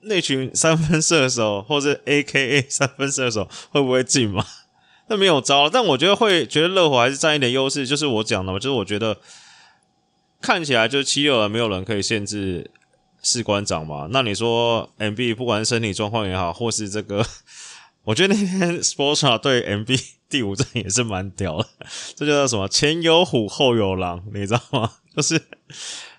[0.00, 4.44] 那群三分射手或者 AKA 三分射手会不会进嘛？
[5.08, 7.86] 那没有招，但我觉得会，觉得热火还是占一点优势。
[7.86, 9.16] 就是我讲的嘛，就是我觉得
[10.40, 12.68] 看起来就是七六人没有人可以限制
[13.22, 14.08] 士官长嘛。
[14.10, 17.24] 那你说 MB 不管是身体状况也好，或是这个。
[18.02, 19.96] 我觉得那天 Spoelstra 对 MB
[20.28, 21.68] 第五阵也是蛮屌的，
[22.14, 22.68] 这叫做什么？
[22.68, 24.92] 前有虎，后有狼，你知道吗？
[25.14, 25.40] 就是。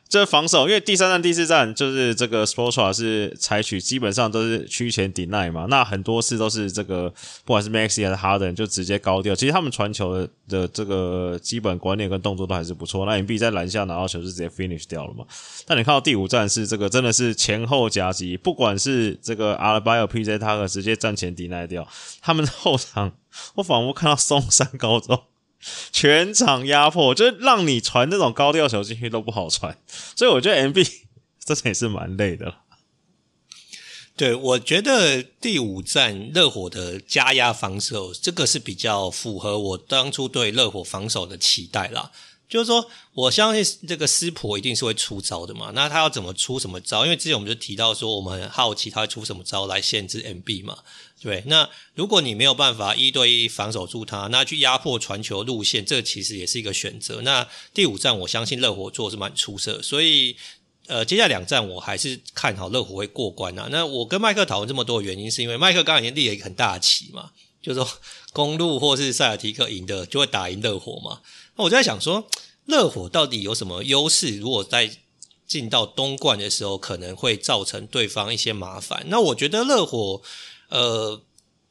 [0.09, 7.09] 这防守，因为第三战、第四战就是这个 Spoelstra 是采取基本上都是区前 deny 嘛，那很多次都是这个
[7.43, 9.35] 不管是 Maxey 还是 Harden 就直接高调。
[9.35, 13.05] 其实他们传球的这个基本观念跟动作都还是不错。
[13.05, 15.25] 那 MB 在篮下拿到球是直接 finish 掉了嘛？
[15.65, 21.87] 但你看到第五战是这个真的是前后夹击，不管是这个 Adebayo PJ Tucker 直接站前 deny 掉，
[22.21, 23.11] 他们后场
[23.55, 25.21] 我仿佛看到松山高中。
[25.91, 29.77] 全场压迫，就是让你传那种高调球进去都不好传，
[30.15, 30.85] 所以我觉得 MB
[31.43, 32.55] 这也是蛮累的。
[34.15, 42.11] 对，我觉得第五战热火的加压防守，这个是比较符合我当初对热火防守的期待啦。
[42.49, 45.71] 就是说，我相信这个湿婆一定是会出招的嘛。
[45.75, 47.03] 那他要怎么出什么招？
[47.03, 50.77] 因为之前我们就提到说，我们很好奇他会出什么招来限制 MB 嘛。
[51.19, 57.21] 对，那如果你没有办法一对一防守住他，那去压迫传球路线，这其实也是一个选择。
[57.21, 60.36] 那第五战，我相信热火做是蛮出色，所以
[60.86, 63.67] 呃，接下来两战我还是看好热火会过关啊。
[63.71, 67.89] 那我跟麦克讨论这么多的原因，是因为麦克刚才已经立了一个很大的棋嘛，就是说
[68.32, 71.21] 公鹿或是塞尔提克赢的就会打赢热火嘛。
[71.56, 72.27] 那我就在想说，
[72.65, 74.38] 热火到底有什么优势？
[74.38, 74.91] 如果在
[75.47, 79.06] 进到东冠的时候，可能会造成对方一些麻烦。
[79.08, 80.21] 那我觉得热火，
[80.69, 81.21] 呃，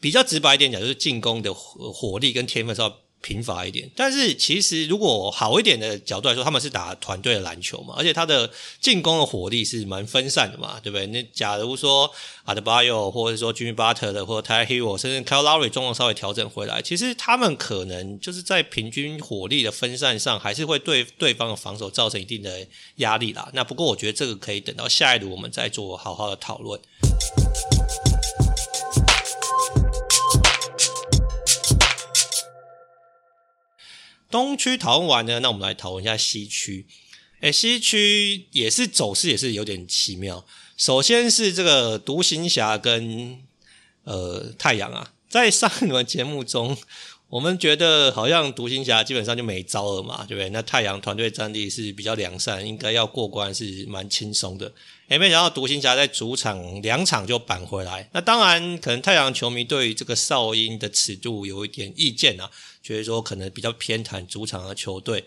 [0.01, 8.49] 比较直白一点讲，就是进攻的火力跟天分是要贫乏一点，但是其实如果好一点的角度来说，他们是打团队的篮球嘛，而且他的
[8.81, 11.07] 进攻的火力是蛮分散的嘛，对不对？
[11.09, 12.09] 那假如说
[12.45, 23.51] Adebayo 或者说 Jimmy Butler 或者 Tyler Herro 甚至 Kyle Lowry 状况稍微调整回来，其实他们可能就是在平均火力的分散上，还是会对对方的防守造成一定的压力啦。
[23.55, 26.81] 那不过我觉得这个可以等到下一轮我们再做好好的讨论。
[34.37, 36.85] 东区讨论完呢，那我们来讨论一下西区。
[37.41, 40.45] 诶，西区也是走势也是有点奇妙。
[40.77, 43.39] 首先是这个独行侠跟
[44.05, 46.77] 呃太阳啊，在上一轮节目中。
[47.29, 50.49] 我们觉得好像独行侠基本上就没招了嘛，对不对？
[50.51, 54.73] 那太阳团队战力是比较良善，应该要过关是蛮轻松的。
[55.09, 58.09] 诶，没想到独行侠在主场两场就扳回来。
[58.13, 62.49] 那当然，可能太阳球迷对于这个哨音的尺度有一点意见啊，
[62.87, 65.25] 所以说可能比较偏袒主场的球队。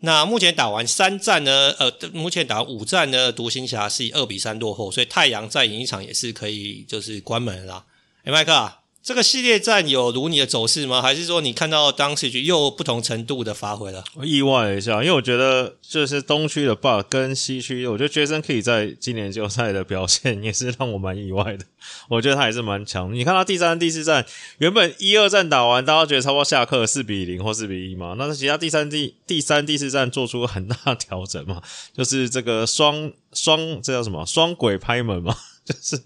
[0.00, 7.86] 那目前打完三战呢，呃，目前打五战呢，独行侠是以二比三落后，所以太阳再赢一场也是可以，就是关门啦。
[8.24, 8.80] 诶，麦克啊。
[9.08, 11.00] 这个系列战有如你的走势吗？
[11.00, 14.04] 还是说你看到当时局又不同程度的发挥了？
[14.22, 21.64] 意外一下，因为我觉得就是东区的 Bucks 跟西区，我觉得 Jason Kidd 在今年季后赛的表现也是让我蛮意外的。
[22.10, 23.14] 我觉得他还是蛮强。
[23.14, 24.26] 你看他第三、第四战，
[24.58, 31.62] 原本一二战打完，大家觉得差不多下课四比零或四比一嘛，那其他第三、第第三、第四战做出很大调整嘛，
[31.94, 35.34] 就是这个双双这叫什么双轨拍门嘛。
[35.68, 36.02] 就是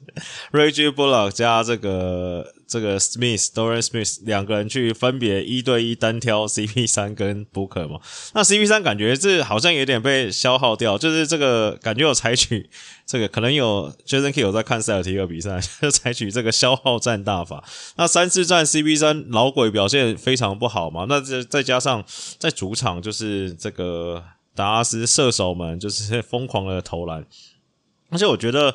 [0.50, 8.00] Reggie Bullock 加这个这个 Smith Dorian Smith 两个人去分别一对一单挑 CP 三跟 Booker 嘛，
[8.34, 12.68] 那 CP 三感觉这好像有点被消耗掉，就是这个感觉有采取
[13.06, 17.62] 这个可能有 Jason K 有在看塞尔提克比赛，就采取这个消耗战大法。
[17.96, 22.04] 那三次战 CP 三老鬼表现非常不好嘛，那再再加上
[22.40, 24.24] 在主场就是这个
[24.56, 27.24] 达拉斯射手们就是疯狂的投篮，
[28.10, 28.74] 而且我觉得。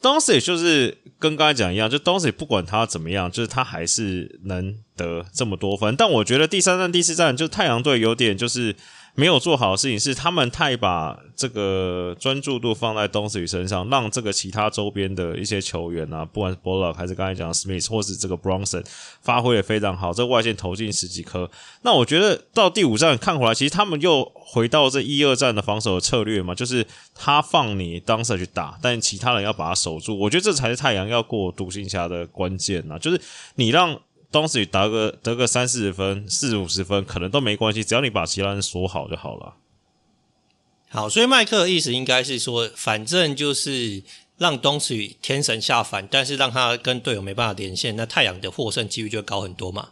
[0.00, 5.94] 当时也就是跟刚才讲一样，就当时也不管他怎么样，就是他还是能得这么多分。
[5.96, 8.76] 但我觉得第三站、第四站，就太阳队有点就是。
[9.18, 18.86] 没有做好的事情是，他们太把这个专注度放在东契奇身上，让这个其他周边的一些球员啊，不管是 Bullock 还是刚才讲的 Smith，或是这个 Bronson
[19.20, 21.50] 发挥也非常好，这外线投进十几颗。
[21.82, 30.16] 那我觉得到第五战看回来，其实他们又回到这一二战的防守的策略嘛，就是他放你当时去打，但其他人要把他守住。
[30.16, 33.20] 我觉得这才是太阳要过独行侠的关键啊，就是
[33.56, 34.00] 你让。
[34.30, 39.54] 当时打个得个三四十分、四五十分，可能都没关系，只要你把其他人锁好就好了。
[40.90, 44.02] 好，所以麦克的意思应该是说，反正就是
[44.36, 49.90] 让东契天神下凡，但是让他跟队友没办法连线，那太阳的获胜几率就会高很多嘛。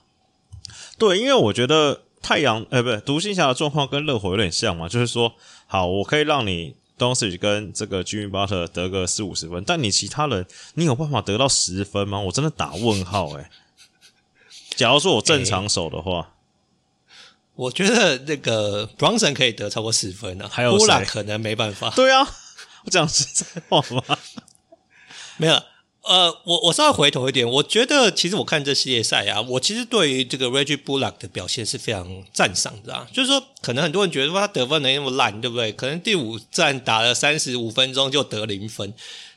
[0.99, 5.35] 对，因为我觉得太阳，呃，不对，独行侠的状况跟热火有点像嘛，就是说，
[5.67, 12.21] 好，我可以让你东契跟这个 Jimmy Butler 得个四五十分，但你其他人，你有办法得到十分吗？
[12.21, 13.47] 我真的打问号，诶。
[14.77, 16.27] 假如说我正常守的话，欸、
[17.55, 20.51] 我觉得那个 Bronson 可以得超过十分呢、啊。
[20.53, 21.91] 还有谁可能没办法。
[21.91, 22.29] 对啊，
[22.85, 24.19] 我讲实在话嘛，
[25.39, 25.61] 没有。
[26.09, 33.09] 呃，我我稍微回头一点，我觉得其实我看这系列赛啊，我其实对于这个 Reggie Bullock 的表现是非常赞赏的啊。
[33.13, 35.73] 就是说，可能很多人觉得说他得分能力那么烂，对不对？
[35.73, 38.95] 可能第五战打了三十五分钟就得零分。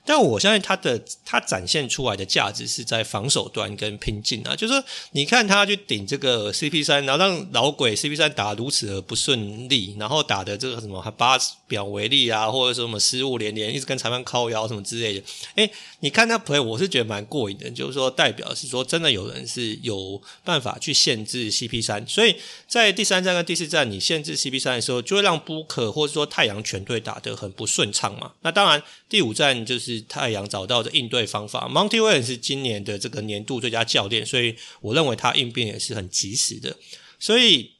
[0.10, 15.24] 但我相信他的他展现出来的价值是在防守端跟拼劲啊，就是说你看他去顶这个 CP 三，然后让老鬼 CP 三打如此的不顺利，然后打的这个什么八表违例啊，或者说什么失误连连，一直跟裁判靠腰什么之类的。
[15.54, 22.36] 诶，你看他 play，我是觉得蛮过瘾的，就是说代表是说真的有人是有办法去限制 CP 三，所以
[22.68, 28.32] 在第三站跟第四站你限制 CP 三的时候，就会让布克或者说太阳全队打得很不顺畅嘛。
[28.42, 29.99] 那当然第五站就是。
[30.08, 36.78] 太阳找到的应对方法，Monty Williams 是今年的这个年度最佳教练，所以我认为他应变也是很及时的。
[37.20, 37.72] 所以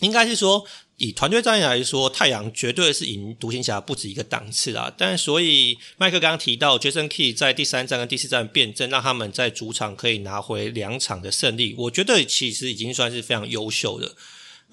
[0.00, 0.64] 应该是说，
[0.98, 4.92] 以团队战役来说，太阳绝对是赢独行侠不止一个档次啊。
[4.96, 14.14] 但所以麦克刚刚提到，Jason Key 在第三战跟第四战辩证，让他们在主场可以拿回两场的胜利，我觉得其实已经算是非常优秀的。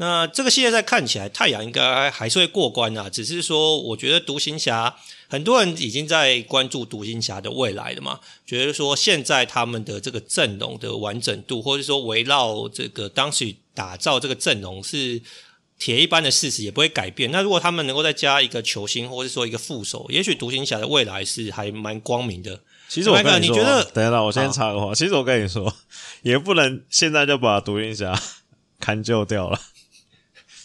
[0.02, 3.08] 那这个系列赛看起来，太阳应该还是会过关啊。
[3.08, 4.96] 只是说，我觉得独行侠
[5.30, 15.22] 很多人已经在关注独行侠的未来了嘛，觉得说现在他们的这个阵容的完整度，或者说围绕这个当时打造这个阵容是
[15.78, 17.30] 铁一般的事实，也不会改变。
[17.32, 22.60] 那如果他们能够再加一个球星，或者说一个副手，也许独行侠的未来是还蛮光明的。
[22.90, 24.96] 其实我跟你说，你觉得等一下，我先插个话。
[24.96, 25.72] 其实我跟你说，
[26.24, 28.20] 也不能现在就把独行侠
[28.82, 29.60] 看就掉了。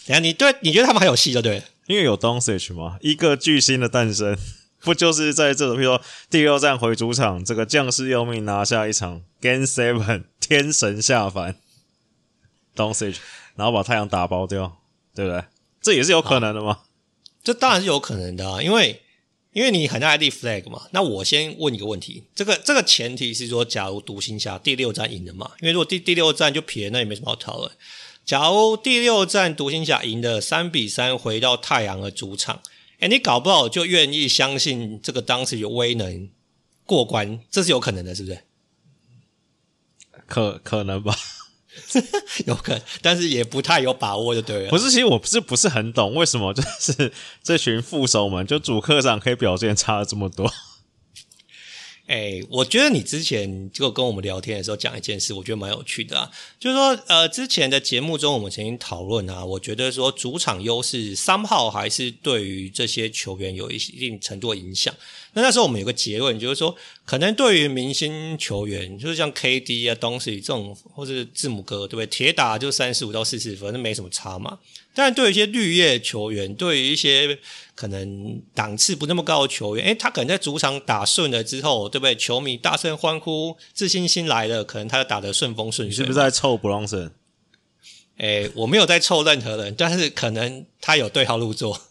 [0.07, 4.37] 等下，你对你觉得他们还有戏就对了，因为有 Doncic 嘛，一个巨星的诞生，
[4.81, 11.57] 不就是在这种，比如说第六战回主场，这个将士用命拿下一场 Game Seven，天神下凡
[12.77, 13.17] ，Doncic，
[13.57, 14.81] 然后把太阳打包掉，
[15.15, 15.45] 对不对？
[15.83, 16.81] 这也是有可能的吗？
[17.43, 19.03] 这当然是有可能的啊，因为
[19.53, 20.83] 因为你很爱立 flag 嘛。
[20.91, 25.51] 那我先问一个问题，这个这个前提是说，假如独行侠第六战赢了嘛？
[25.61, 27.71] 因为如果第第六战就撇，那也没什么好讨论。
[28.27, 32.61] 假如第六战独行侠赢的三比三，回到太阳的主场，
[32.99, 36.29] 哎，你搞不好就愿意相信这个当时有威能
[36.85, 38.41] 过关，这是有可能的，是不是？
[40.27, 41.17] 可可能吧，
[42.47, 44.71] 有可能，但是也不太有把握就对了。
[44.71, 47.13] 不是，其实我不是不是很懂为什么就是
[47.45, 50.53] 这群副手们就主客场可以表现差了这么多。
[52.07, 56.31] 哎、我觉得你之前就跟我们聊天的时候讲一件事，我觉得蛮有趣的啊。
[56.59, 64.95] 就是说，呃，之前的节目中我们曾经讨论啊，我觉得说主场优势三号还是对于这些球员有一一定程度影响。
[65.33, 72.07] 那那时候我们有个结论，就是说，可能对于明星球员，就是像 KD 啊、东西这种，或是字母哥，对不对？
[72.07, 74.59] 铁打就三十五到四十分，那没什么差嘛。
[74.95, 77.39] 但对于一些绿叶球员，对于一些
[77.77, 82.17] 可能档次不那么高的球员，诶，他可能在主场打顺了之后，对不对？
[82.17, 85.91] 球迷大声欢呼，自信心来了，可能他就打得顺风顺水。
[85.91, 87.13] 你是不是在臭布朗森？
[88.17, 91.83] 诶，我没有在臭任何人，但是可能他有对号入座。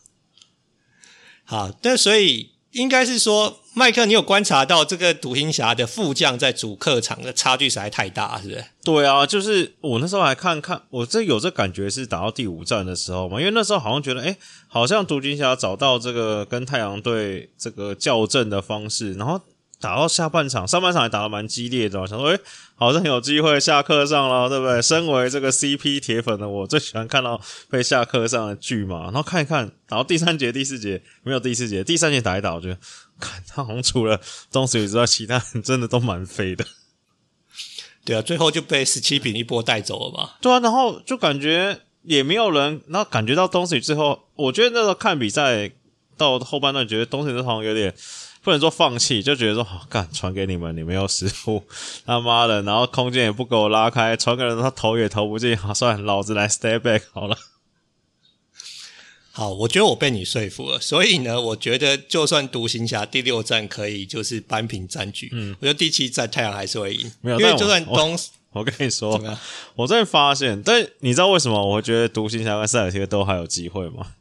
[1.45, 2.49] 好，但所以。
[2.75, 8.65] 应该是说，麦克，你有观察到这个独行侠的副将在主客场的差距实在太大，是不是？
[8.85, 14.37] 对啊，就是我那时候还看看，我这有这感觉是打到第五战的时候嘛，因为那时候好像觉得，诶，
[14.69, 19.41] 好像独行侠找到这个跟太阳队这个校正的方式，然后。
[19.81, 22.39] 打到下半场，上半场也打得蛮激烈的，我想说，诶、
[22.75, 24.81] 好像有机会下课上了，对不对？
[24.81, 29.03] 身为这个 CP 铁粉的我，最喜欢看到被下课上的剧嘛。
[29.03, 32.77] 然后看一看，打到第三节、第四节没有第四节，第三节打一打，我觉得，
[33.19, 34.19] 看他好像除了
[34.51, 36.65] 东西之外，其他人真的都蛮废的。
[38.03, 40.31] 对啊，最后就被十七比一波带走了嘛。
[40.41, 45.71] 对啊，然后就感觉也没有人，然后感觉到东西最后，我觉得那时候看比赛
[46.17, 47.95] 到后半段，觉得东西好像有点。
[48.43, 51.63] 不能说放弃，就觉得说好干，传给你们，你们有失误，
[52.05, 57.35] 他妈的，然后空间也不给我拉开，传给人他投也投不进，好，算，老子来 stay back 好了。
[59.35, 69.21] 好，我觉得我被你说服了，所以呢， 我觉得就算独行侠第六战可以就是扳平战局，嗯，我觉得第七战太阳还是会赢，没有，因为就算东，我，我跟你说，
[69.75, 74.13] 我真的发现，但你知道为什么我会觉得独行侠跟塞尔提克都还有机会吗？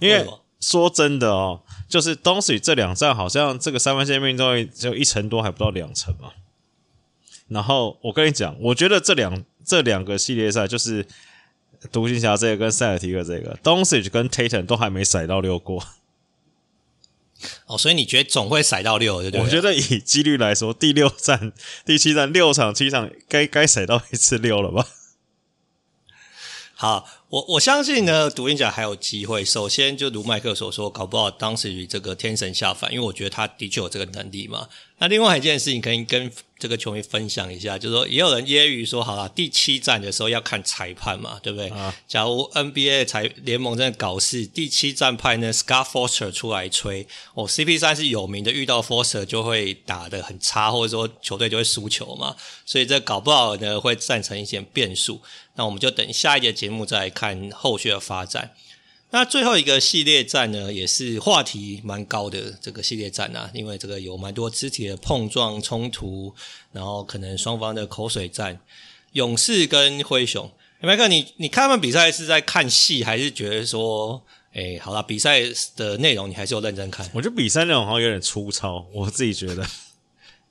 [0.00, 0.24] 因为。
[0.60, 6.32] 说真的哦，就是东西这两战好像这个三分线命中率只有一成多，还不到两成嘛。
[7.46, 11.06] 然后我跟你讲，我觉得这两这两个系列赛就是
[11.92, 15.82] 独行侠这个跟塞尔提克这个，东西跟 Tatum 都还没甩到六过。
[17.66, 19.40] 哦，所以你觉得总会甩到六，对不对？
[19.44, 21.52] 我觉得以几率来说，第六战、
[21.86, 24.88] 第七战六场七场该该甩到一次六了吧？
[26.74, 29.44] 好，我我相信呢，独行侠还有机会。
[29.44, 34.66] 首先，就如麦克所说，搞不好当时与这个天神下凡，因为我觉得他的确有这个能力嘛。
[35.00, 41.68] 那另外一件事情，可以跟这个球迷分享一下，就是说，也有人揶揄说，好了，第七战的时候要看裁判嘛，对不对？
[41.68, 55.20] 啊、假如 NBA 裁联盟真的搞事，第七战派呢，Scott Foster 出来吹，哦，CP 三是有名的，遇到 Foster 就会打得很差，或者说球队就会输球嘛，所以这搞不好呢会造成一些变数。
[55.58, 58.54] 那我们就等下一节节目再看后续的发展。
[59.10, 66.32] 那最后一个系列战呢，也是话题蛮高的这个系列战啊，因为这个有蛮多肢体的碰撞冲突，
[66.72, 68.60] 然后可能双方的口水战。
[69.12, 70.48] 勇士跟灰熊，
[70.80, 75.40] 麦克，你你看他们比赛是在看戏，还是觉得说，哎，好了，比赛
[75.74, 77.10] 的内容你还是有认真看？
[77.14, 79.66] 我觉得比赛内容好像有点粗糙，我自己觉得。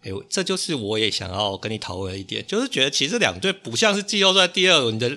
[0.04, 5.12] 哎，这就是我也想要跟你讨论的一点，就是觉得其实两队不像是季后赛第二轮的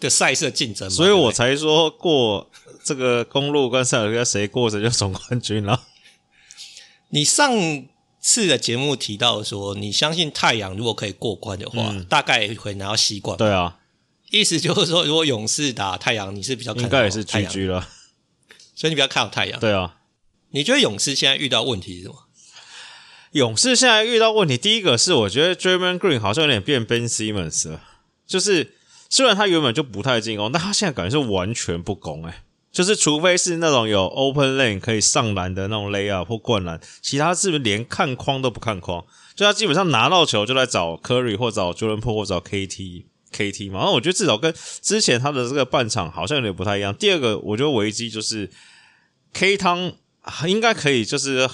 [0.00, 2.50] 的赛事的竞争嘛，所以我才说过
[2.84, 5.84] 这个公路跟塞尔谁过谁就总冠军了。
[7.10, 7.86] 你上
[8.20, 13.38] 次的节目提到说，你相信太阳如果可以过关的话，嗯、大概会拿到西冠。
[13.38, 13.78] 对啊，
[14.30, 17.88] 意思就是说，如果勇士打太阳，你是比较看应该也是 GG 了，
[18.74, 19.58] 所以你比较看好太阳。
[19.58, 19.96] 对啊，
[20.50, 22.27] 你觉得勇士现在遇到问题是什么？
[23.32, 27.82] 勇士现在遇到问题，第一个是我觉得 Draymond Green 好像有点变 Ben Simmons 了，
[28.26, 28.72] 就是
[29.10, 32.32] 虽然他原本就不太进攻，但他现在感觉是完全不攻，诶，
[32.72, 39.04] 就是除非是那种有 Open Lane 可以上篮的那种 Layup 或灌篮，其他是不是连看框都不看框？
[39.34, 43.80] 就他基本上拿到球就来找 Curry 或找 Jordan Po 或找 KT KT 嘛。
[43.80, 46.94] 然后我觉得至少跟之前他的这个半场好像有点不太一样。
[46.94, 48.50] 第二个我觉得危机就是
[49.34, 49.92] K 汤
[50.46, 51.46] 应该可以就是。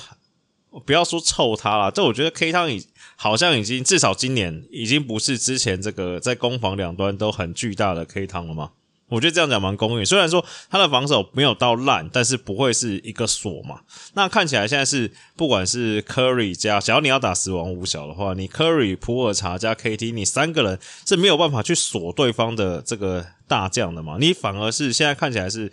[0.81, 2.85] 不要说臭他了，这我觉得 K 汤已
[3.17, 8.71] 好像已经至少今年已经不是之前这个在攻防两端都很巨大的 K 汤了嘛。
[9.09, 10.05] 我觉得这样讲蛮公允。
[10.05, 13.81] 虽然说他的防守没有到烂，但是不会是一个锁嘛。
[14.15, 24.17] 那看起来现在是不管是 Curry 加，假如你要打死亡五小的话，你 Curry 普尔查加 KT，你三个人是没有办法去锁对方的这个大将的嘛。
[24.19, 25.71] 你反而是现在看起来是。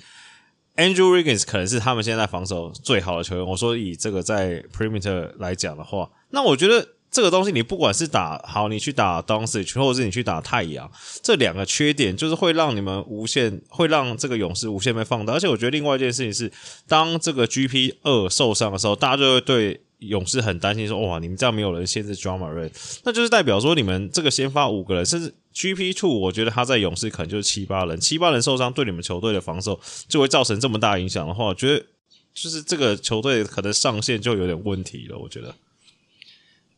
[0.82, 3.46] Andrew Riggins 可能是他们现在防守最好的球员。
[3.46, 10.90] 我说以这个在 perimeter 来讲的话，那我觉得这个东西你不管是打好，你去打 Doncic，或者是你去打太阳，
[11.22, 15.34] 这两个缺点就是会让你们无限，会让这个勇士无限被放大。
[15.34, 16.52] 而且我觉得另外一件事情是，
[16.88, 22.72] 当这个 GP 二受伤的时候，大家就会对勇士很担心说，哇，你们这样没有人限制 Drama Ray，
[23.04, 31.86] 那就是代表说你们这个先发五个人，甚至 GP two，我觉得他在勇士可能就是七八人，七八人受伤对你们球队的防守就会造成这么大影响的话，我觉得
[32.34, 35.56] 就是这个球队可能上限就有点问题了，我觉得。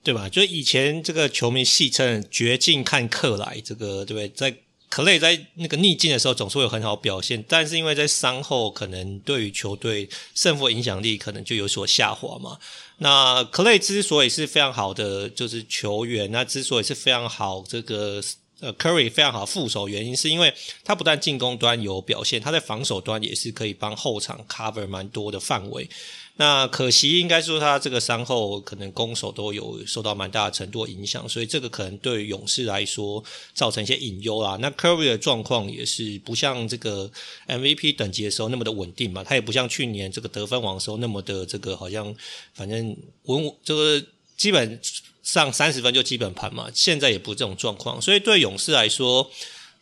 [0.06, 0.28] 对吧？
[0.28, 4.28] 就以前这个球迷戏称“绝境看克莱”，这个对不对？
[4.28, 4.54] 在
[4.90, 12.60] 克莱在那个逆境的时候总是会有很好表现，但是因为在伤后，可能对于球队胜负影响力可能就有所下滑嘛。
[12.98, 18.22] 那克莱之所以是非常好的就是球员，那之所以是非常好这个
[18.64, 20.54] 呃 Curry 非常好副手，原因是因为
[20.86, 25.90] 他不但进攻端有表现，他在防守端也是可以帮后场 cover 蛮多的范围。
[26.38, 34.58] 那可惜，应该说他这个伤后可能攻守都有受到蛮大的程度影响，所以这个可能对勇士来说造成一些隐忧啦。
[34.60, 37.12] 那 Curry 的状况也是不像这个
[37.48, 42.16] MVP 等级的时候那么的稳定嘛，他也不像去年这个得分王时候那么的这个好像
[42.54, 44.04] 反正稳，这个
[44.36, 44.80] 基本
[45.24, 46.68] 上三十分就基本盘嘛。
[46.74, 49.32] 现在也不是这种状况，所以对勇士来说。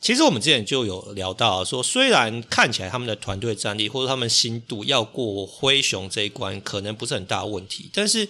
[0.04, 8.28] 其实我们之前就有聊到说，虽然看起来他们的团队战力或者他们心度要过灰熊这一关可能不是很大的问题，但是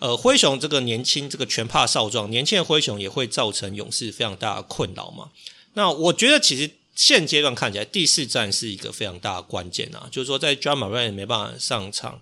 [0.00, 5.30] 呃，灰熊这个年轻这个全怕少壮，年轻的灰熊也会造成勇士非常大的困扰嘛。
[5.74, 12.20] 那我觉得其实现阶段看起来第四战是一个非常大的关键啊，就是说在 Ja Morant 没办法上场，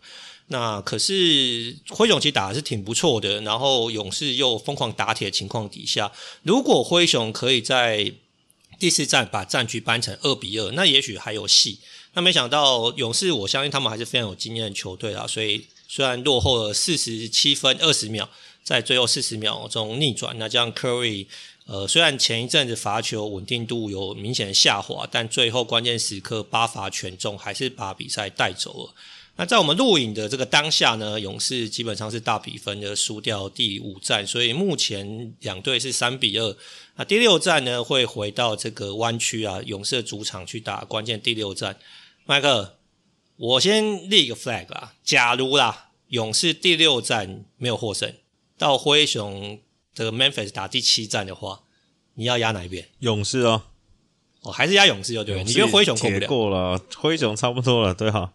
[0.49, 6.13] 那可是灰熊其实打的是挺不错的，然后勇士又疯狂打铁的情况底下，
[6.43, 8.13] 如果灰熊可以在
[8.79, 11.79] 第四战把战局扳成二比二，那也许还有戏。
[12.15, 15.27] 那没想到勇士，我相信他们还是非常有经验的球队啦。
[15.27, 18.29] 所以虽然落后了四十七分二十秒，
[18.63, 21.27] 在最后四十秒中逆转，那这样 Curry，
[21.65, 28.95] 呃，虽然前一阵子罚球稳定度有明显的下滑，但最后关键时刻八罚全中，还是把比赛带走了。
[29.37, 36.57] 那在我们录影的这个当下呢，勇士基本上是大比分的输掉第五战，所以目前两队是三比二。
[36.97, 41.79] 那第六战呢，会回到这个湾区啊，勇士的主场去打关键第六战。
[42.27, 42.77] 麦克，
[43.37, 48.15] 我先立一个 flag 啊，假如啦，勇士第六战没有获胜，
[48.59, 49.59] 到灰熊
[49.95, 51.63] 这个 Memphis 打第七战的话，
[52.15, 52.87] 你要压哪一边？
[52.99, 53.63] 勇士哦，
[54.43, 55.43] 哦，还是压勇士就对了。
[55.43, 56.27] 你觉得灰熊过不了？
[56.29, 58.35] 过了，灰熊差不多了，对哈。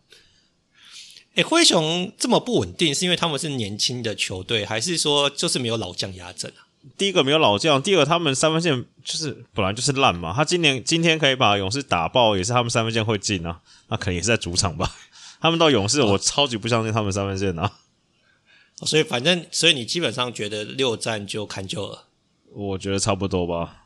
[1.37, 6.65] 诶，灰熊这么不稳定，是因为他们是年轻的球队，还是说就是没有老将压阵啊？
[6.97, 10.33] 第一个没有老将，第二个他们三分线就是本来就是烂嘛。
[10.33, 13.61] 他今年今天可以把勇士打爆，也是他们三分线会进啊。
[13.89, 14.95] 那可能也是在主场吧。
[15.39, 17.71] 他们到勇士，我超级不相信他们三分线啊。
[18.77, 22.05] 所以反正，所以你基本上觉得六战就看够了？
[22.51, 23.85] 我觉得差不多吧。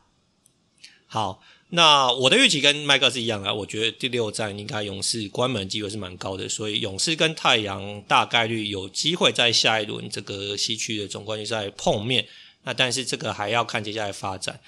[1.06, 1.42] 好。
[1.74, 12.26] 那我的预期跟麦克是一样的，我觉得第六战应该勇士关门机会是蛮高的，所以勇士跟太阳大概率有机会在下一轮这个西区的总冠军赛碰面。
[12.64, 14.60] 那但是这个还要看接下来发展。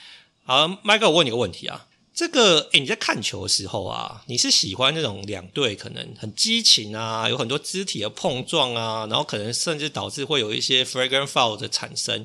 [0.44, 12.24] 好，麦克，我问你个问题啊，这个诶你在看球的时候啊，你是喜欢那种两队可能很激情啊，有很多肢体的碰撞啊，然后可能甚至导致会有一些 flagrant foul 的产生？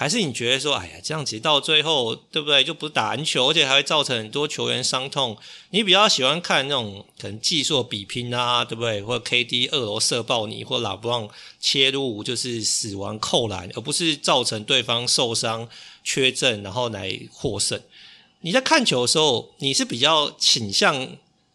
[0.00, 2.64] 还是你觉得说，哎呀，这样子到最后，对不对？
[2.64, 5.36] 就不打篮球，而且还会造成很多球员伤痛。
[5.72, 9.02] 你比较喜欢看那种可能技术比拼啊，对不对？
[9.02, 11.28] 或 KD 二楼射爆你，或拉布朗
[11.60, 15.68] 切入就是死亡扣篮，而不是造成对方受伤
[16.02, 17.78] 缺阵，然后来获胜。
[18.40, 21.08] 你在看球的时候，你是比较倾向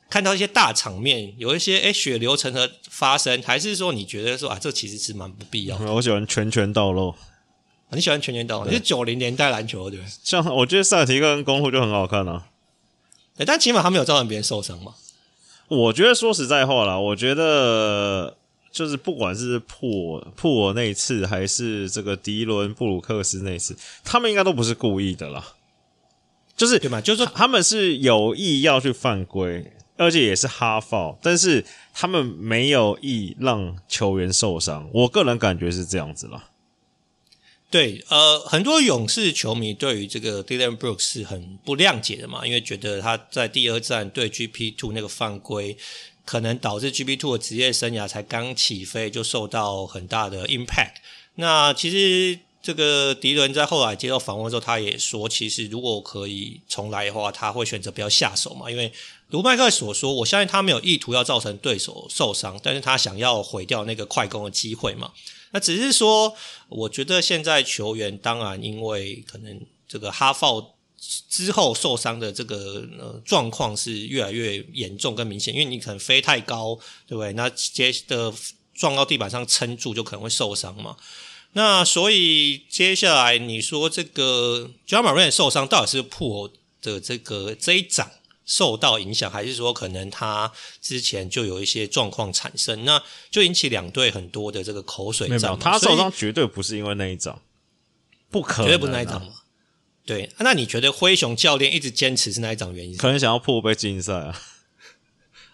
[0.08, 5.76] 看到一些大场面，有一些诶血流成河发生，还是说你觉得说啊，这其实是蛮不必要？
[5.91, 7.16] 我喜欢拳拳到肉。
[7.92, 10.12] 你喜欢全员斗，你是九零年代篮球对不对？
[10.24, 12.48] 像我觉得塞尔提克跟公鹿就很好看啊。
[13.46, 14.96] 但起码他没有造成别人受伤嘛。
[15.68, 18.38] 我觉得说实在话啦，我觉得
[18.72, 25.44] 就是不管是普普尔那一次，还是这个迪伦布鲁克斯那一次，他们应该都不是故意的啦。
[26.56, 27.02] 就是对嘛？
[27.02, 34.90] 就是说他们是有意要去犯规，而且也是哈 foul，但是他们没有意让球员受伤。
[34.94, 36.46] 我个人感觉是这样子啦。
[37.76, 45.76] 对，呃，很多勇士球迷对于这个 Dylan Brooks 是很不谅解的嘛，因为觉得他在第二战对 GP Two 那个犯规，
[46.23, 50.93] 可能导致 GP Two 的职业生涯才刚起飞就受到很大的 impact。
[51.36, 58.89] 那其实这个迪伦在后来接受访问的时候，他也说，其实如果可以重来的话，他会选择不要下手嘛，因为
[59.28, 65.11] 如麦克所说，我相信他没有意图要造成对手受伤，但是他想要毁掉那个快攻的机会嘛。
[65.56, 66.36] 那只是说，
[66.68, 70.76] 我觉得现在球员当然因为可能这个哈佛
[71.30, 76.78] 之后受伤的这个呃状况是越来越严重跟明显，因为你可能飞太高，
[77.08, 77.32] 对不对？
[77.32, 78.34] 那接的
[78.74, 80.97] 撞到地板上撑住就可能会受伤嘛。
[81.53, 86.51] 那所以接下来你说这个 Ja Morant 受伤到底是破
[86.82, 88.12] 的这个这一掌
[88.46, 95.41] 受到影响，还是说可能他之前就有一些状况产生，那就引起两队很多的这个口水战。
[95.41, 97.41] 没有，他受伤绝对不是因为那一掌，
[98.30, 99.34] 不可能、啊，绝对不是那一掌嘛。
[100.06, 102.96] 对，那你觉得灰熊教练一直坚持是那一掌原因？
[102.96, 104.39] 可能想要 Poole 被禁赛啊。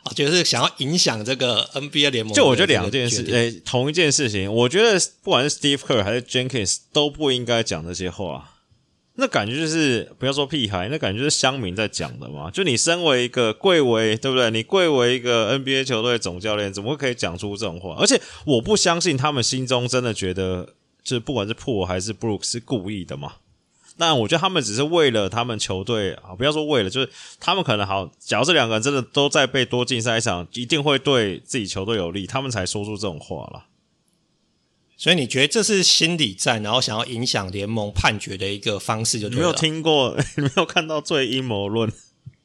[0.03, 2.33] 啊， 就是想要影响这个 NBA 联盟。
[2.33, 8.50] 就我觉得两件事，诶、欸，同一件事情，我觉得不管是 Steve Kerr 还是 Jenkins 都不应该讲这些话。
[9.21, 12.49] 那感觉就是不要说屁孩，那感觉是乡民在讲的嘛。
[12.49, 14.49] 就你身为一个贵为，对不对？
[14.49, 17.95] 你贵为一个 NBA 球队总教练，怎么会可以讲出这种话？
[17.99, 23.33] 而且我不相信他们心中真的觉得，就是不管是 Po 还是 Brook 是故意的嘛。
[23.97, 27.09] 那我觉得他们只是为了他们球队啊，不要说为了，就是
[27.39, 33.65] 他们可能好，假如这两个人真的都在被多禁赛一场，一定会对自己球队有利，他们才说出这种话了。
[35.01, 39.41] 所以你觉得这是心理战，然后想要影响联盟判决的一个方式就对了？
[39.41, 41.91] 就没有听过， 没有看到最阴谋论，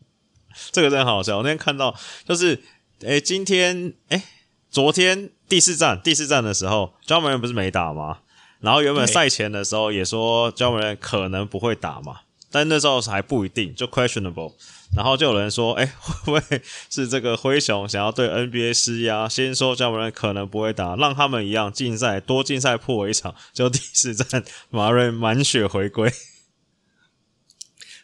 [0.73, 1.37] 这个真的好笑。
[1.37, 1.95] 我那天看到
[2.27, 2.63] 就是，
[3.01, 4.23] 诶，今天诶，
[4.71, 8.21] 昨天第四战第四战的时候，专门人不是没打吗？
[8.61, 14.55] 然后原本赛前的时候也说 Ja Morant 可能不会打嘛，但那时候还不一定，就 questionable。
[14.95, 19.29] 然后就有人说，哎，会不会是这个灰熊想要对 NBA 施压？
[19.29, 26.13] 先说要不然可能不会打，让他们一样禁赛，多禁赛破一场，就第四战马瑞满血回归。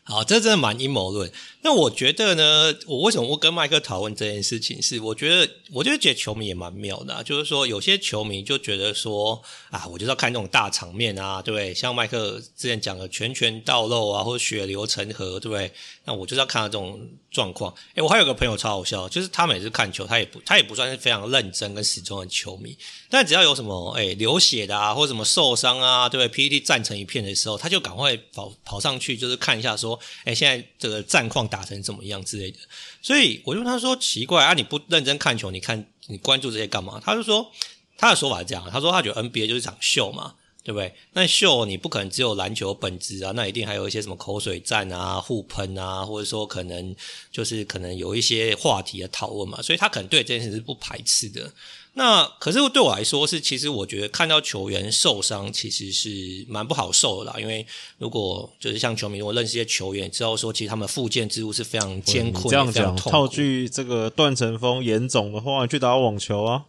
[0.05, 1.31] 好，这真的蛮阴谋论。
[1.63, 4.83] 那我觉得呢，我为什么会跟麦克讨论这件事情？
[4.83, 9.41] 是我觉得，我觉得觉得球迷也蛮妙的，就是说有些球迷就觉得说
[9.71, 11.73] 啊，我就是要看这种大场面啊，对不对？
[11.73, 15.73] 像麦克之前讲的拳拳到肉啊，或者血流成河，对不对？
[16.05, 17.75] 那我就是要看到这种状况。
[17.95, 22.77] 诶，我还有个朋友超好笑，就是他每次看球，他也不他也不算是非常认真跟始终的球迷，
[23.11, 31.43] 但只要有什么诶流血的啊，或者什么受伤啊，对不对？PTT 战成一片的时候，他就赶快跑跑上去，就是看一下说，诶，现在这个战况。
[31.53, 32.59] 打成怎么样之类的，
[33.03, 37.51] 所以我就问他说：“奇怪啊，你不认真看球，你看你关注这些干嘛？”他就说
[37.99, 40.93] 他的说法是这样，他说他觉得 NBA 就是场秀嘛，对不对？
[41.13, 46.95] 那秀你不可能只有篮球本质啊，那一定还有一些什么口水战啊、互喷啊，或者说可能
[47.31, 51.53] 就是可能有一些话题的讨论嘛，所以他可能对这件事是不排斥的。
[51.95, 57.39] 那可是对我来说是，其实我觉得看到球员受伤其实是蛮不好受的啦。
[57.39, 57.67] 因为
[57.99, 66.65] 如果就是像球迷，我认识一些球员，知道说其实他们复健之路是非常艰困，这样讲，套句这个段成峰严总的话，你去打网球啊。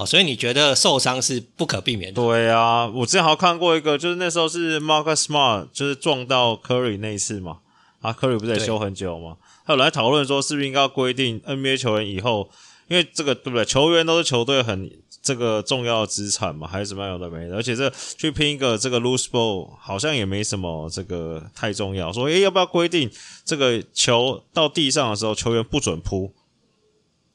[0.00, 2.22] 哦，所以你觉得受伤是不可避免的？
[2.22, 7.58] 对啊，我之前好像看过一个，就是那时候是 Marcus Smart 就是撞到 Curry 那一次嘛，
[8.00, 9.36] 啊，Curry 不是也休很久吗？
[9.64, 12.50] 还有来讨论说是不是应该要规定 NBA 球员以后。
[12.88, 13.64] 因为这个对不对？
[13.64, 14.90] 球员都是球队很
[15.22, 17.54] 这个重要的资产嘛，还是什么样有的没的？
[17.54, 17.88] 而且这
[18.18, 22.12] 去拼一个这个 loose ball 好像也没什么这个太重要。
[22.12, 23.08] 说诶，要不要规定
[23.44, 26.34] 这个球到地上的时候，球员不准扑，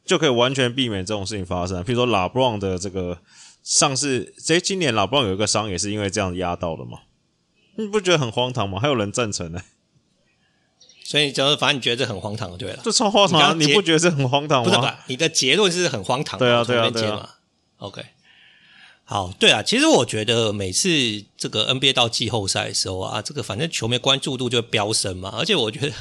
[0.05, 1.83] 就可以完全避免这种事情发生。
[1.83, 3.17] 譬如说，LeBron 的这个
[3.63, 6.99] 上市，这，今年 LeBron 有一个伤也是因为这样压到的嘛？
[7.77, 8.79] 你不觉得很荒唐吗？
[8.79, 9.61] 还有人赞成呢？
[11.03, 14.69] 所以就是，反正你觉得这很荒唐，对了，这超荒唐，啊你，你不觉得这很荒唐吗？
[14.69, 17.35] 不是吧，你的结论是很荒唐，对啊，对啊，对啊。
[17.77, 18.01] OK，
[19.07, 20.89] 好，对啊，其实我觉得每次
[21.37, 25.93] 这个 NBA 到季后赛的时候啊，这个反正球迷关注度就飙升嘛，而且我觉得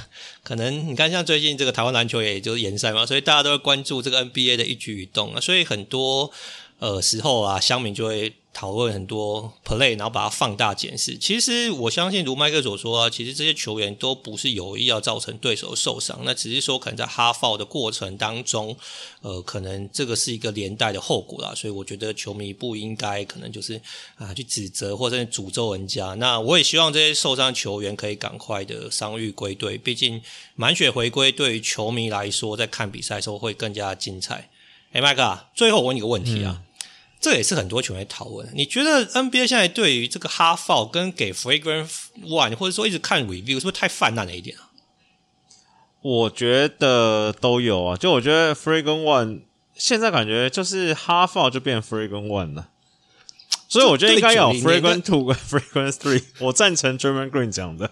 [0.42, 6.32] 可能你看，像最近这个台湾篮球也就是延赛嘛，所以大家都会关注这个 NBA 的一举一动啊，所以很多
[6.79, 8.35] 呃时候啊，乡民就会。
[8.57, 11.18] 讨论很多 play，然后把它放大检视。
[11.18, 18.77] 其实我相信，如麦克所说啊，其实这些球员都不是有意要造成对手受伤，那只是说可能在哈佛的过程当中，
[19.22, 21.53] 呃，可能这个是一个连带的后果啦。
[21.53, 23.75] 所以我觉得球迷不应该可能就是
[24.14, 26.14] 啊去指责或者诅咒人家。
[26.14, 30.22] 那我也希望这些受伤球员可以赶快的伤愈归队，毕竟
[30.55, 34.49] 满血回归对于球迷来说，在看比赛的时候会更加精彩。
[34.95, 36.62] 哎，麦克啊，最后我问你个问题啊。
[36.62, 36.64] 嗯
[37.20, 38.47] 这也是很多球员讨论。
[38.53, 41.88] 你觉得 NBA 现在对于这个 hard foul 跟给 Fragrant
[42.22, 44.68] one，或者说一直看 review，是不是太泛滥了一点啊？
[46.03, 47.97] 我觉得都有啊。
[47.97, 49.40] 就我觉得 Fragrant one
[49.74, 52.68] 现在感觉就是 hard foul 就变 Fragrant one 了，
[53.70, 56.22] 所以我觉得应该有 fragrant two 跟 fragrant three。
[56.40, 57.90] 我赞成 Draymond Green 讲的。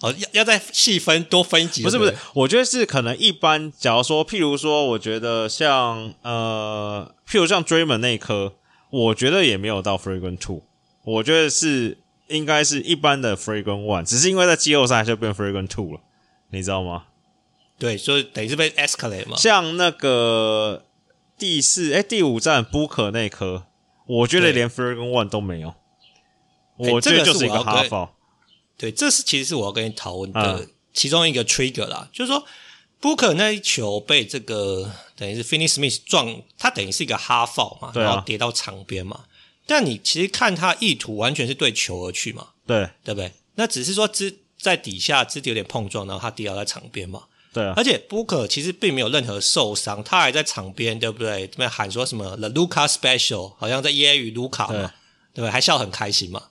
[0.00, 1.82] 哦，要要再细分多分几？
[1.82, 3.72] 不是不是，我觉得是可能一般。
[3.72, 8.52] 假如说，譬如说，我觉得像呃，譬如像 Draymond 那一颗，
[8.90, 10.62] 我觉得也没有到 Fragrant Two，
[11.02, 11.96] 我觉得是
[12.28, 16.00] 应该是一般的 Fragrant one，只是因为在季后赛就变 Fragrant Two 了，
[16.50, 17.04] 你知道吗？
[17.78, 19.36] 对，所以等于是被 escalate 嘛。
[19.38, 20.84] 像那个
[21.38, 23.64] 第四哎第五站 Booker 那颗，
[24.06, 25.72] 我觉得连 Fragrant one 都没有，
[26.76, 28.10] 我觉得就是一个 half。
[28.78, 32.44] 对，这是其实是我要跟你讨论的其中一个 trigger 啦，嗯、就是说
[33.00, 39.24] Booker 那一球被这个等于是 Finney Smith 撞，他等于是一个 half foul 嘛，然后跌到场边嘛。
[39.66, 43.32] 但你其实看他意图完全是对球而去嘛，对对不对？
[43.56, 47.24] 那只是说肢在底下肢体有点碰撞，然后他跌倒在场边嘛。
[47.52, 47.74] 对啊。
[47.76, 51.46] 而且 Booker 其实并没有任何受伤，他还在场边，对不对？
[51.48, 54.86] 这边喊说什么 The Luka Special，好像在揶揄卢卡嘛，对，对
[55.36, 55.50] 不对？
[55.50, 56.42] 还笑很开心嘛。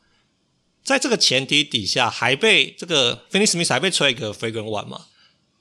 [0.86, 5.01] 在这个前提底下，还被这个 Finney Smith 还被吹一个 Fragrant one 嘛？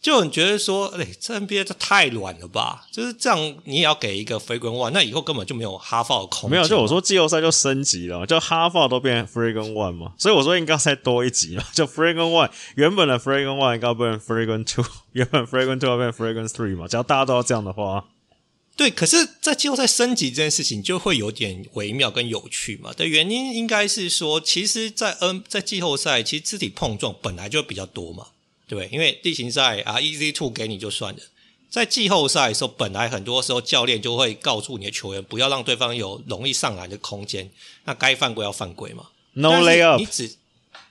[0.03, 2.85] 就你觉得说，哎，这 NBA 这太软了吧？
[2.93, 6.51] 就是这样，你也要给一个 Fragrant one，那以后根本就没有 half foul 的空间。
[6.51, 10.12] 没有，就我说季后赛就升级了，就 half foul 都变 Fragrant one 嘛。
[10.18, 16.87] 所以我说应该再多一级嘛，就 Fragrant one 原本的 Fragrant one 应该变 Fragrant two，原本 Fragrant two 要变 Fragrant three 嘛。
[16.87, 18.05] 只要大家都要这样的话。
[18.77, 22.93] 对，可是，在季后赛升级这件事情就会有点微妙跟有趣嘛。
[22.93, 28.27] 的原因应该是说，其实在，在 N 在季后赛，其实肢体碰撞本来就比较多嘛，
[28.66, 28.93] 对不对？
[28.93, 31.20] 因为地形赛啊，Easy Two 给你就算了，
[31.70, 37.51] 在季后赛的时候，本来很多时候教练就会告诉你的球员，不要让对方有容易上篮的空间，
[37.85, 39.07] 那该犯规要犯规嘛。
[39.35, 39.99] No layup。
[39.99, 40.35] 你只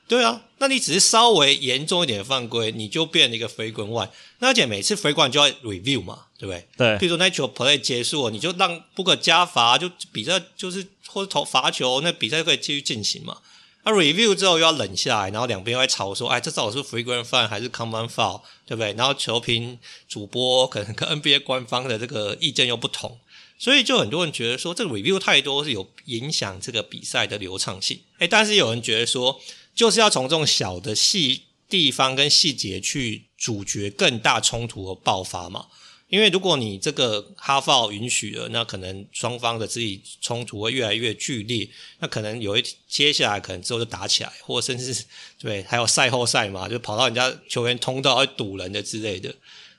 [0.06, 4.10] 对啊，那你只是稍微严重一点的犯规，你就变了一个 flagrant one。
[4.40, 6.68] 那而且每次 flagrant 就要 review 嘛，对不对？
[6.78, 6.88] 对。
[6.98, 13.38] 譬如说那球 play 结束了，你就让 Booker 加罚，就比赛就是或者投罚球，那比赛就可以继续进行嘛。
[13.86, 18.94] 那 review 之后又要冷下来，然后两边又会吵说，哎，这到底是 flagrant foul 还是 common foul，对不对？
[18.94, 19.80] 然后球评、
[20.10, 23.18] 主播可能跟 NBA 官方的这个意见又不同，
[23.58, 28.02] 所以就很多人觉得说，这个 review 太多是有影响这个比赛的流畅性。
[28.20, 29.40] 哎，但是有人觉得说。
[29.76, 35.66] 就是要从这种小的细地方跟细节去阻绝更大冲突和爆发嘛，
[36.08, 41.68] 因为如果你这个哈佛允许了，那可能双方的肢体冲突会越来越剧烈，
[42.00, 45.04] 那可能有一接下来可能之后就打起来，或甚至
[45.40, 49.34] 对，还有赛后赛嘛，就跑到人家球员通道会堵人的之类的。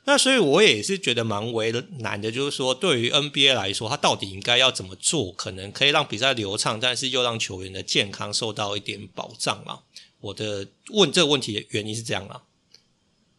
[0.07, 9.80] 那所以我也是觉得蛮为难的，就是说对于 NBA 来说，他到底应该要怎么做，可能可以让比赛流畅，但是又让球员的健康受到一点保障啊。
[10.20, 12.42] 我的问这个问题的原因是这样啊。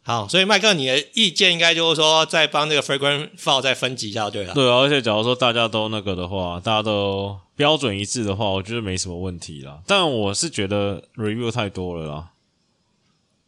[0.02, 4.54] 好，所以麦克，你的意见应该就是说，再帮这个 flagrant Fall 再分级一下，对了。
[4.54, 9.82] 对啊，而且假如说大家都那个的话，大家都标准一致的话，我觉得没什么问题啦。
[9.88, 12.32] 但我是觉得 review 太多了啦。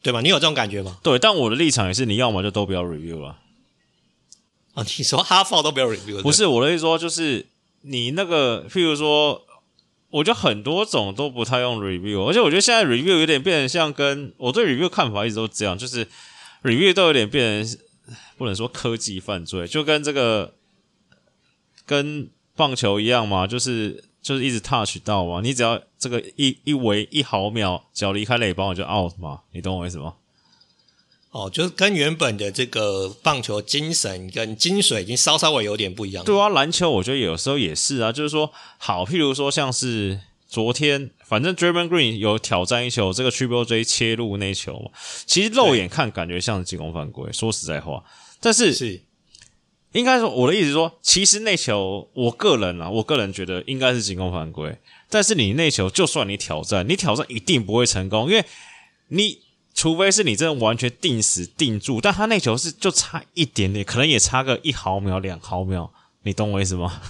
[0.02, 0.22] 对吧？
[0.22, 0.98] 你有这种感觉吗？
[1.04, 3.40] 对，但我的立场也是，你要么就都不要 review 了。
[4.74, 6.22] 啊，你说 half foul 都不要 review？
[6.22, 7.46] 不是我的意思说，就是
[7.82, 9.44] 你那个，譬如说，
[10.10, 16.08] 我觉得很多种都不太用 review，而且我觉得现在 review 有点变成像跟我对 review 看法一直都这样，就是
[16.64, 17.80] review 都有点变成
[18.38, 20.54] 不能说科技犯罪，就跟这个
[21.86, 24.06] 跟棒球一样嘛，就是。
[24.28, 30.16] 就是一直 touch 到嘛，你只要这个一一围一毫秒脚离开垒包，我就 out 嘛，你懂我意思吗？
[31.32, 36.26] 哦，就是跟原本的这个棒球精神跟精髓已经稍稍微有点不一样。
[36.26, 44.92] 对啊，篮球我觉得有时候也是啊，就是说，好，譬如说像是昨天，反正 Draymond Green 有挑战一球，这个 Triple J 切入那球嘛，
[45.26, 48.04] 其实肉眼看感觉像是进攻犯规，说实在话，
[48.42, 49.07] 但是是。
[49.94, 54.78] 应该说，我的意思是说，其实那球，我个人啊，我个人觉得应该是进攻犯规。
[55.10, 58.46] 但是你那球，就算你挑战，你挑战一定不会成功，因为
[59.08, 59.40] 你
[59.74, 65.90] 除非是你真的完全定死定住，但他那球是就差一点点，可能也差个一毫秒、两毫秒，
[66.24, 67.02] 你懂我意思吗？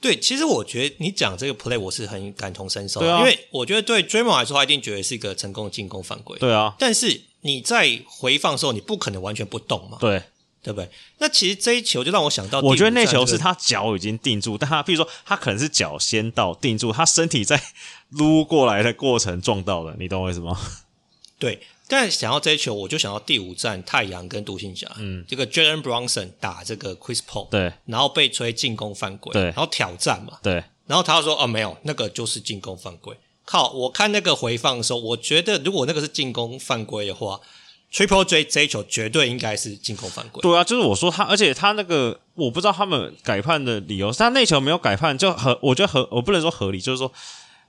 [0.00, 6.38] 对，其实我觉得你讲这个 play 我是很感同身受，因为我觉得对 Draymond 来说，他一定觉得是一个成功的进攻犯规。
[6.38, 9.98] 对啊，但是你在回放的时候，你不可能完全不动嘛。
[10.00, 10.22] 对。
[10.62, 10.88] 对不对？
[11.18, 17.60] 那其实这一球就让我想到，我觉得那球是他脚已经定住，但他比如说他可能是脚先到定住，他身体在
[18.10, 20.56] 撸过来的过程撞到了，你懂我意思吗？
[21.36, 33.16] 对，但想到这一球，我就想到第五站太阳跟独行侠，嗯，这个 Jalen Brunson 打这个 Chris Paul，对，然后被吹进攻犯规，对，然后挑战嘛，对，然后他说哦没有，那个就是进攻犯规。
[33.44, 37.40] 靠，我看那个回放的时候，我觉得如果那个是进攻犯规的话。
[37.92, 40.40] Triple J 这一球绝对应该是进攻犯规。
[40.40, 47.12] 对啊，就是我说他，而且他那个我不知道他们改判的理由，他那球没有改判就合，我觉得合，我不能说合理，就是说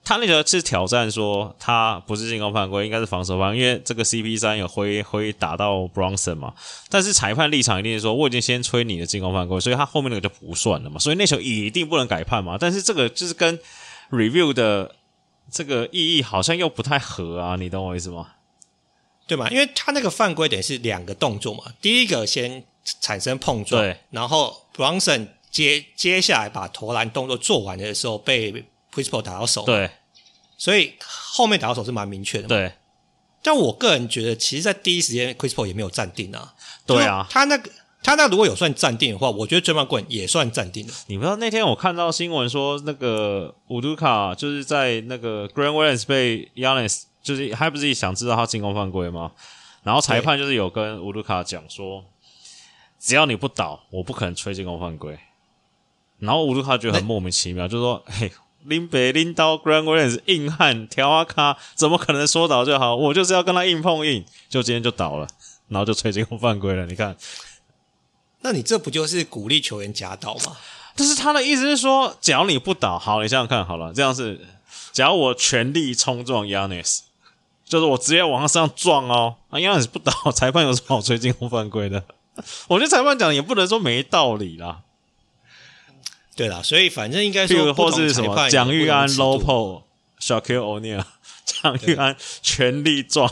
[0.06, 6.54] 他那球是挑战说他不是进攻犯规，应该是防守方，因为这个 CP 三有挥挥打到 Bronson 嘛。
[6.90, 10.98] 但是裁判立场一定是说，我已经先吹你的进攻犯规，所以他后面那个就不算了嘛。
[10.98, 12.58] 所以那球一定不能改判嘛。
[12.58, 13.60] 但是这个就是跟
[14.10, 14.96] review 的
[15.52, 18.28] 这个意义好像又不太合啊，你懂我意思吗？
[19.28, 19.50] 对嘛？
[19.50, 22.64] 因为他那个犯规等于是两个动作嘛，第一个先
[23.02, 28.66] 产生碰撞，对，然后 Bronson 接接下来把投篮动作做完的时候被。
[28.96, 29.90] Chris Paul 打到手，对，
[30.56, 32.74] 所以后面打到手是蛮明确的，对。
[33.42, 36.54] 但我个人觉得，其实，在第一时间，Chris Paul 也没有暂定啊。
[36.86, 37.72] 对啊，他那个
[38.04, 40.94] 他那如果有算暂定的话，我觉得 Draymond Green 也算暂定了。
[41.08, 49.32] 你不知道那天我看到新闻说，那个乌杜卡就是在那个 Grant Williams 被 Giannis，就是还不是想知道他进攻犯规吗？
[49.82, 52.06] 然后裁判就是有跟乌鲁卡讲说，
[53.00, 55.18] 只要你不倒，我不可能吹进攻犯规。
[56.20, 58.32] 然后乌鲁卡觉得很莫名其妙，就说：“嘿。”
[58.66, 62.96] 林北拎刀 Grand Williams 硬汉，条阿卡，怎么可能说倒就好？
[62.96, 65.28] 我就是要跟他硬碰硬，就今天就倒了，
[65.68, 66.86] 然后就吹进攻犯规了。
[66.86, 67.14] 你看，
[68.40, 70.56] 那你这不就是鼓励球员假倒吗？
[70.96, 74.40] 但是他的意思是说，只要你不倒，好，你想想看好了，这样是，
[74.94, 77.02] 只要我全力冲撞 Giannis，
[77.74, 82.04] 就是我直接往他身上撞哦，啊 Giannis 不倒， 裁判有什么好吹进攻犯规的？
[82.70, 84.82] 我觉得裁判讲也不能说没道理啦。
[86.36, 89.82] 对啦，所以反正应该说，或是什么蒋玉安 low pull
[90.22, 91.04] Shaquille O'Neal，
[91.44, 93.28] 蒋玉安全力撞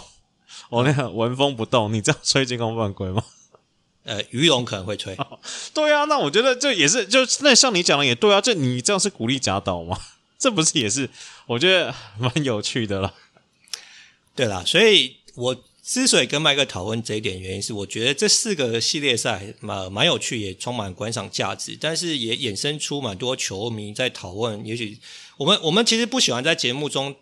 [0.71, 3.23] O'Neal 纹风不动，你这样吹进攻犯规吗？
[4.05, 5.13] 呃，鱼龙可能会吹。
[5.17, 5.37] 哦。
[5.75, 9.99] 对啊，那我觉得这也是，就那像你讲的也对啊，这你这样是鼓励假倒吗？
[10.39, 11.07] 这不是也是
[11.45, 13.13] 我觉得蛮有趣的了。
[14.35, 15.63] 对啦，所以我。
[15.83, 24.63] 之所以跟麦克讨论这一点，原因是我觉得这四个系列赛蛮蛮有趣，也充满观赏价值，但是也衍生出蛮多球迷在讨论。
[24.63, 24.99] 也许
[25.37, 27.15] 我们我们其实不喜欢在节目中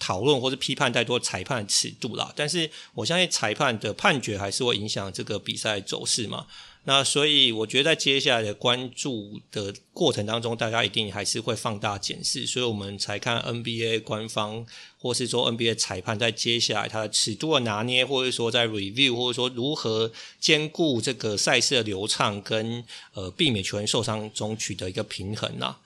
[0.00, 6.46] 讨论或是批判太多裁判尺度啦，但是我相信裁判的判决还是会影响这个比赛走势嘛。
[6.84, 14.64] 那所以我觉得在接下来的关注的过程当中，大家一定还是会放大检视，所以我们才看 NBA 官方
[14.98, 20.10] 或是说 NBA 裁判在接下来它的尺度的拿捏，或者说在 review，或者说如何
[20.40, 25.76] 兼顾这个赛事的流畅跟呃避免球员受伤中取得一个平衡呐。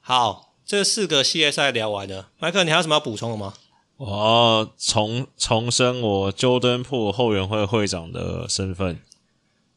[0.00, 3.52] 好，这四个系列赛聊完了，麦克，你还有什么要补充的吗？
[3.98, 9.00] 我重重申我 Jordan p o o 后援会会长的身份。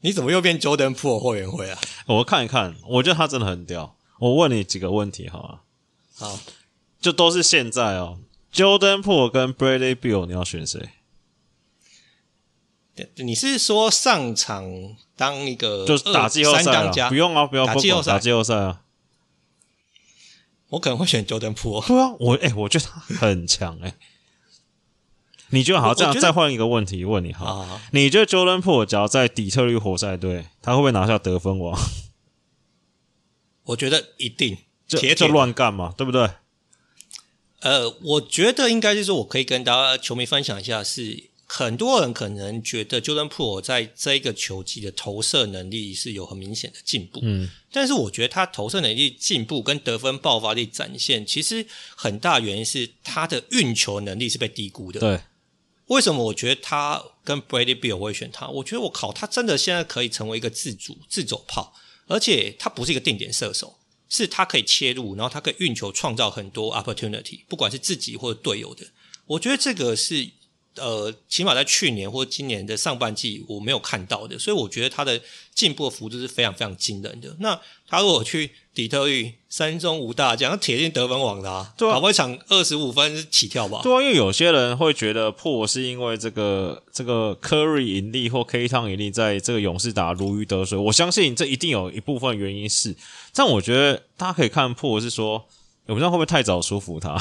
[0.01, 1.79] 你怎么又变 Jordan Poole 会员会啊？
[2.07, 3.95] 我看一看，我觉得他真的很屌。
[4.19, 5.59] 我问你几个问题好吗？
[6.15, 6.39] 好，
[6.99, 8.19] 就都是现在哦。
[8.53, 10.89] Jordan Poole 跟 Bradley Bill，你要选谁？
[13.15, 17.09] 你是说上场当一个就是打季后赛啊？
[17.09, 18.81] 不用啊，不要打季后赛，打季后赛啊。
[20.69, 21.87] 我可能会选 Jordan Poole。
[21.87, 23.95] 对啊，我哎、欸，我觉得他很强哎、欸。
[25.51, 25.93] 你觉得好？
[25.93, 31.79] 这样再换一个问题问你哈，你觉得 Jordan 要在底特律活塞队，他会不会拿下得分王？
[33.65, 36.29] 我觉得一定，就就乱干嘛，对不对？
[37.59, 55.19] 呃，我觉得应该是说，我可以跟大家球迷分享一下是，是很多人可能觉得 Jordan Poole 在这一个球季的投射能力是有很明显的进步，嗯，但是我觉得他投射能力进步跟得分爆发力展现，其实很大原因是他的运球能力是被低估的，对。
[55.91, 58.47] 为什么我觉得他跟 Bradley Beal 我会选他？
[58.47, 61.73] 我觉得我靠，他真的现在可以成为一个自主自走炮，
[62.07, 63.77] 而且他不是一个定点射手，
[64.07, 68.87] 是他可以切入，然后他可以运球创造很多 opportunity，不管是自己或者队友的。
[69.25, 70.29] 我觉得这个是
[70.75, 75.21] 呃，起码在去年或今年的上半季我没有看到的，所以我觉得他的
[75.53, 77.35] 进步的幅度是非常非常惊人的。
[77.39, 83.81] 那他如果去底特律三中无大将，铁定得分王的啊，对啊，搞不好一场二十五分起跳吧？
[83.83, 92.95] 对啊，因为有些人会觉得破是因为这个这个 Curry 引力或 K 汤盈利在这个勇士打如鱼得水，我相信这一定有一部分原因是，
[93.33, 95.45] 但我觉得大家可以看破是说，
[95.87, 97.17] 我不知道会不会太早说服他，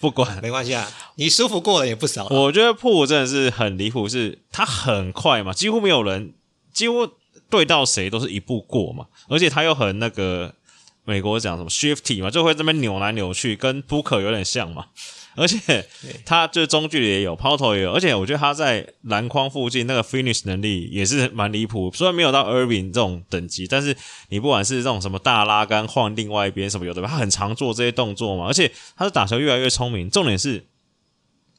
[0.00, 2.26] 不管没关系啊，你舒服过了也不少。
[2.28, 6.34] 我觉得破真的是很离谱，是他很快嘛，几乎没有人
[6.72, 7.08] 几乎。
[7.50, 10.52] 对到谁都是一步过嘛，而且他又很那个
[11.04, 14.86] 美国讲什么 shifty 嘛，就会这边扭来扭去，跟 Booker 有点像嘛。
[15.36, 15.86] 而且
[16.24, 21.90] 他就中距离也有，抛投也有，而且我觉得他在篮筐附近那个 finish 能力也是蛮离谱。
[21.94, 23.96] 虽然没有到 Irving 这种等级，但是
[24.28, 28.46] 你不管是这种什么大拉杆换另外一边什么有的，他很常做这些动作嘛。
[28.46, 30.66] 而且他的打球越来越聪明，重点是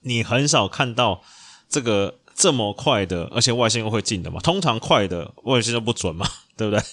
[0.02, 1.22] 你很少看到
[1.70, 2.20] 这个。
[2.38, 4.42] 这么快的，而且外线又会进的嘛？
[4.42, 6.84] 通常快的外线都不准嘛，对不对？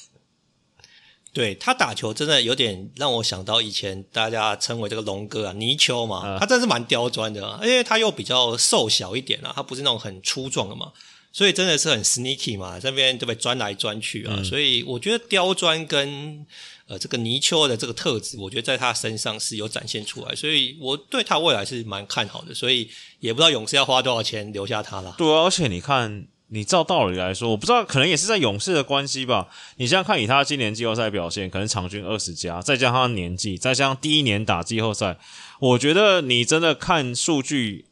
[1.32, 10.92] 对，他打球真的有点让我想到以前大家称为这个龙哥啊，泥鳅嘛，嗯、他真的是蛮刁钻的，因为他又比较瘦小一点啊，他不是那种很粗壮的嘛，
[11.32, 13.34] 所以真的是很 sneaky 嘛，这边对不对？
[13.34, 16.44] 钻来钻去啊，嗯、所以我觉得刁钻跟
[16.86, 25.14] 呃这个泥鳅的这个特质，我觉得在他身上是有展现出来，所以我对他未来是蛮看好的，所以也不知道勇士要花多少钱留下他啦。
[25.16, 26.26] 对、啊，而且你看。
[26.54, 29.48] 你照道理来说，我不知道，可能也是在勇士的关系吧。
[29.76, 35.16] 你现在看以他今年季后赛表现，可能场均二十加，再加上他年纪，再加上第一年打季后赛，
[35.60, 37.86] 我觉得你真的看数据，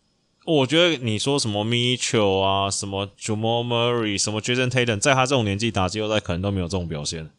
[0.44, 7.30] 我觉得你说什么 Mitchell 啊，什么 Jamal Murray，什么 Jayson Tatum，在他这种年纪打季后赛，可能都没有这种表现。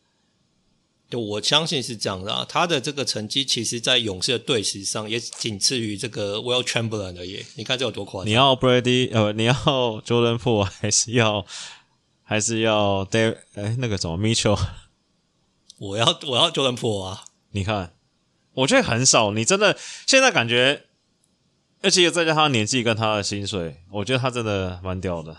[1.20, 7.46] 我相信是这样的啊，他的这个成绩，其实，在勇士的队史上也仅次于这个 Will Chamberlain 而已。
[7.56, 8.28] 你看这有多夸张？
[8.28, 11.46] 你要 Brady 呃，你要 Jordan Poole 还是要
[12.24, 14.60] 还是要 Dave 哎那个什么 Mitchell？
[15.78, 17.24] 我要我要 Jordan Poole 啊！
[17.52, 17.94] 你看，
[18.54, 19.32] 我觉得很少。
[19.32, 20.86] 你真的现在感觉，
[21.82, 25.36] 而且再加上他年纪跟他的薪水，我觉得他真的蛮屌的。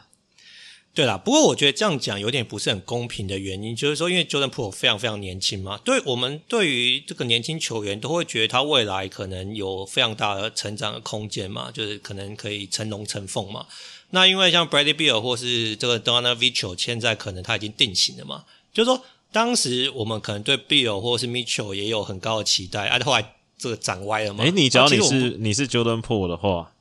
[0.95, 13.64] 对啦，不过我觉得这样讲有点不是很公平的原因，就是说，因为 Jordan Poole 非常非常年轻嘛，对我们对于这个年轻球员都会觉得他未来可能有非常大的成长的空间嘛，就是可能可以成龙成凤嘛。
[14.11, 24.45] 那因为像 Bradley Beal 或是这个 Donovan Mitchell 现在可能他已经定型了嘛，就是说当时我们可能对 Beal 或是 Mitchell 也有很高的期待，啊，后来这个长歪了嘛。
[24.45, 26.71] 诶，你只要你是你是 Jordan Poole 的话。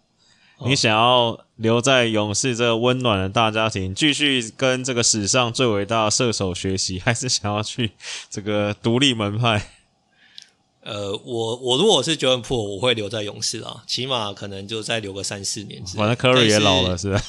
[0.65, 7.91] 你想要留在勇士这个温暖的大家庭，继续跟这个史上最伟大的射手学习，还是想要去
[8.29, 9.71] 这个独立门派？
[10.83, 15.85] 呃，我我如果是 Jordan Poole，我会留在勇士啊，起码可能就再留个三四年。
[15.85, 17.23] 反正 Curry 也老了，是吧？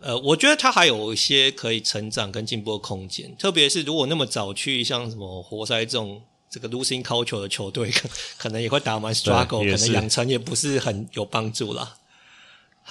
[0.00, 8.08] 呃，我觉得他还有一些可以成长跟进步的空间，特别是如果那么早去像什么活塞这种这个 losing culture 的球队，可
[8.38, 11.96] 可能也会打蛮 struggle，可能养成也不是很有帮助啦。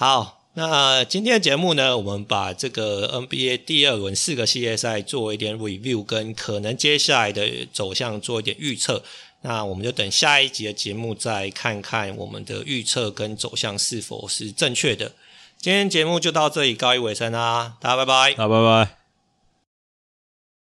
[0.00, 9.04] 好，那今天的节目呢，我们把这个 NBA 第二轮四个系列赛做一点 review，跟可能接下来的走向做一点预测。
[9.42, 15.12] 那我们就等下一集的节目再看看我们的预测跟走向是否是正确的。
[15.58, 18.99] 今天节目就到这里告一尾声啦，大家拜拜，好，拜拜。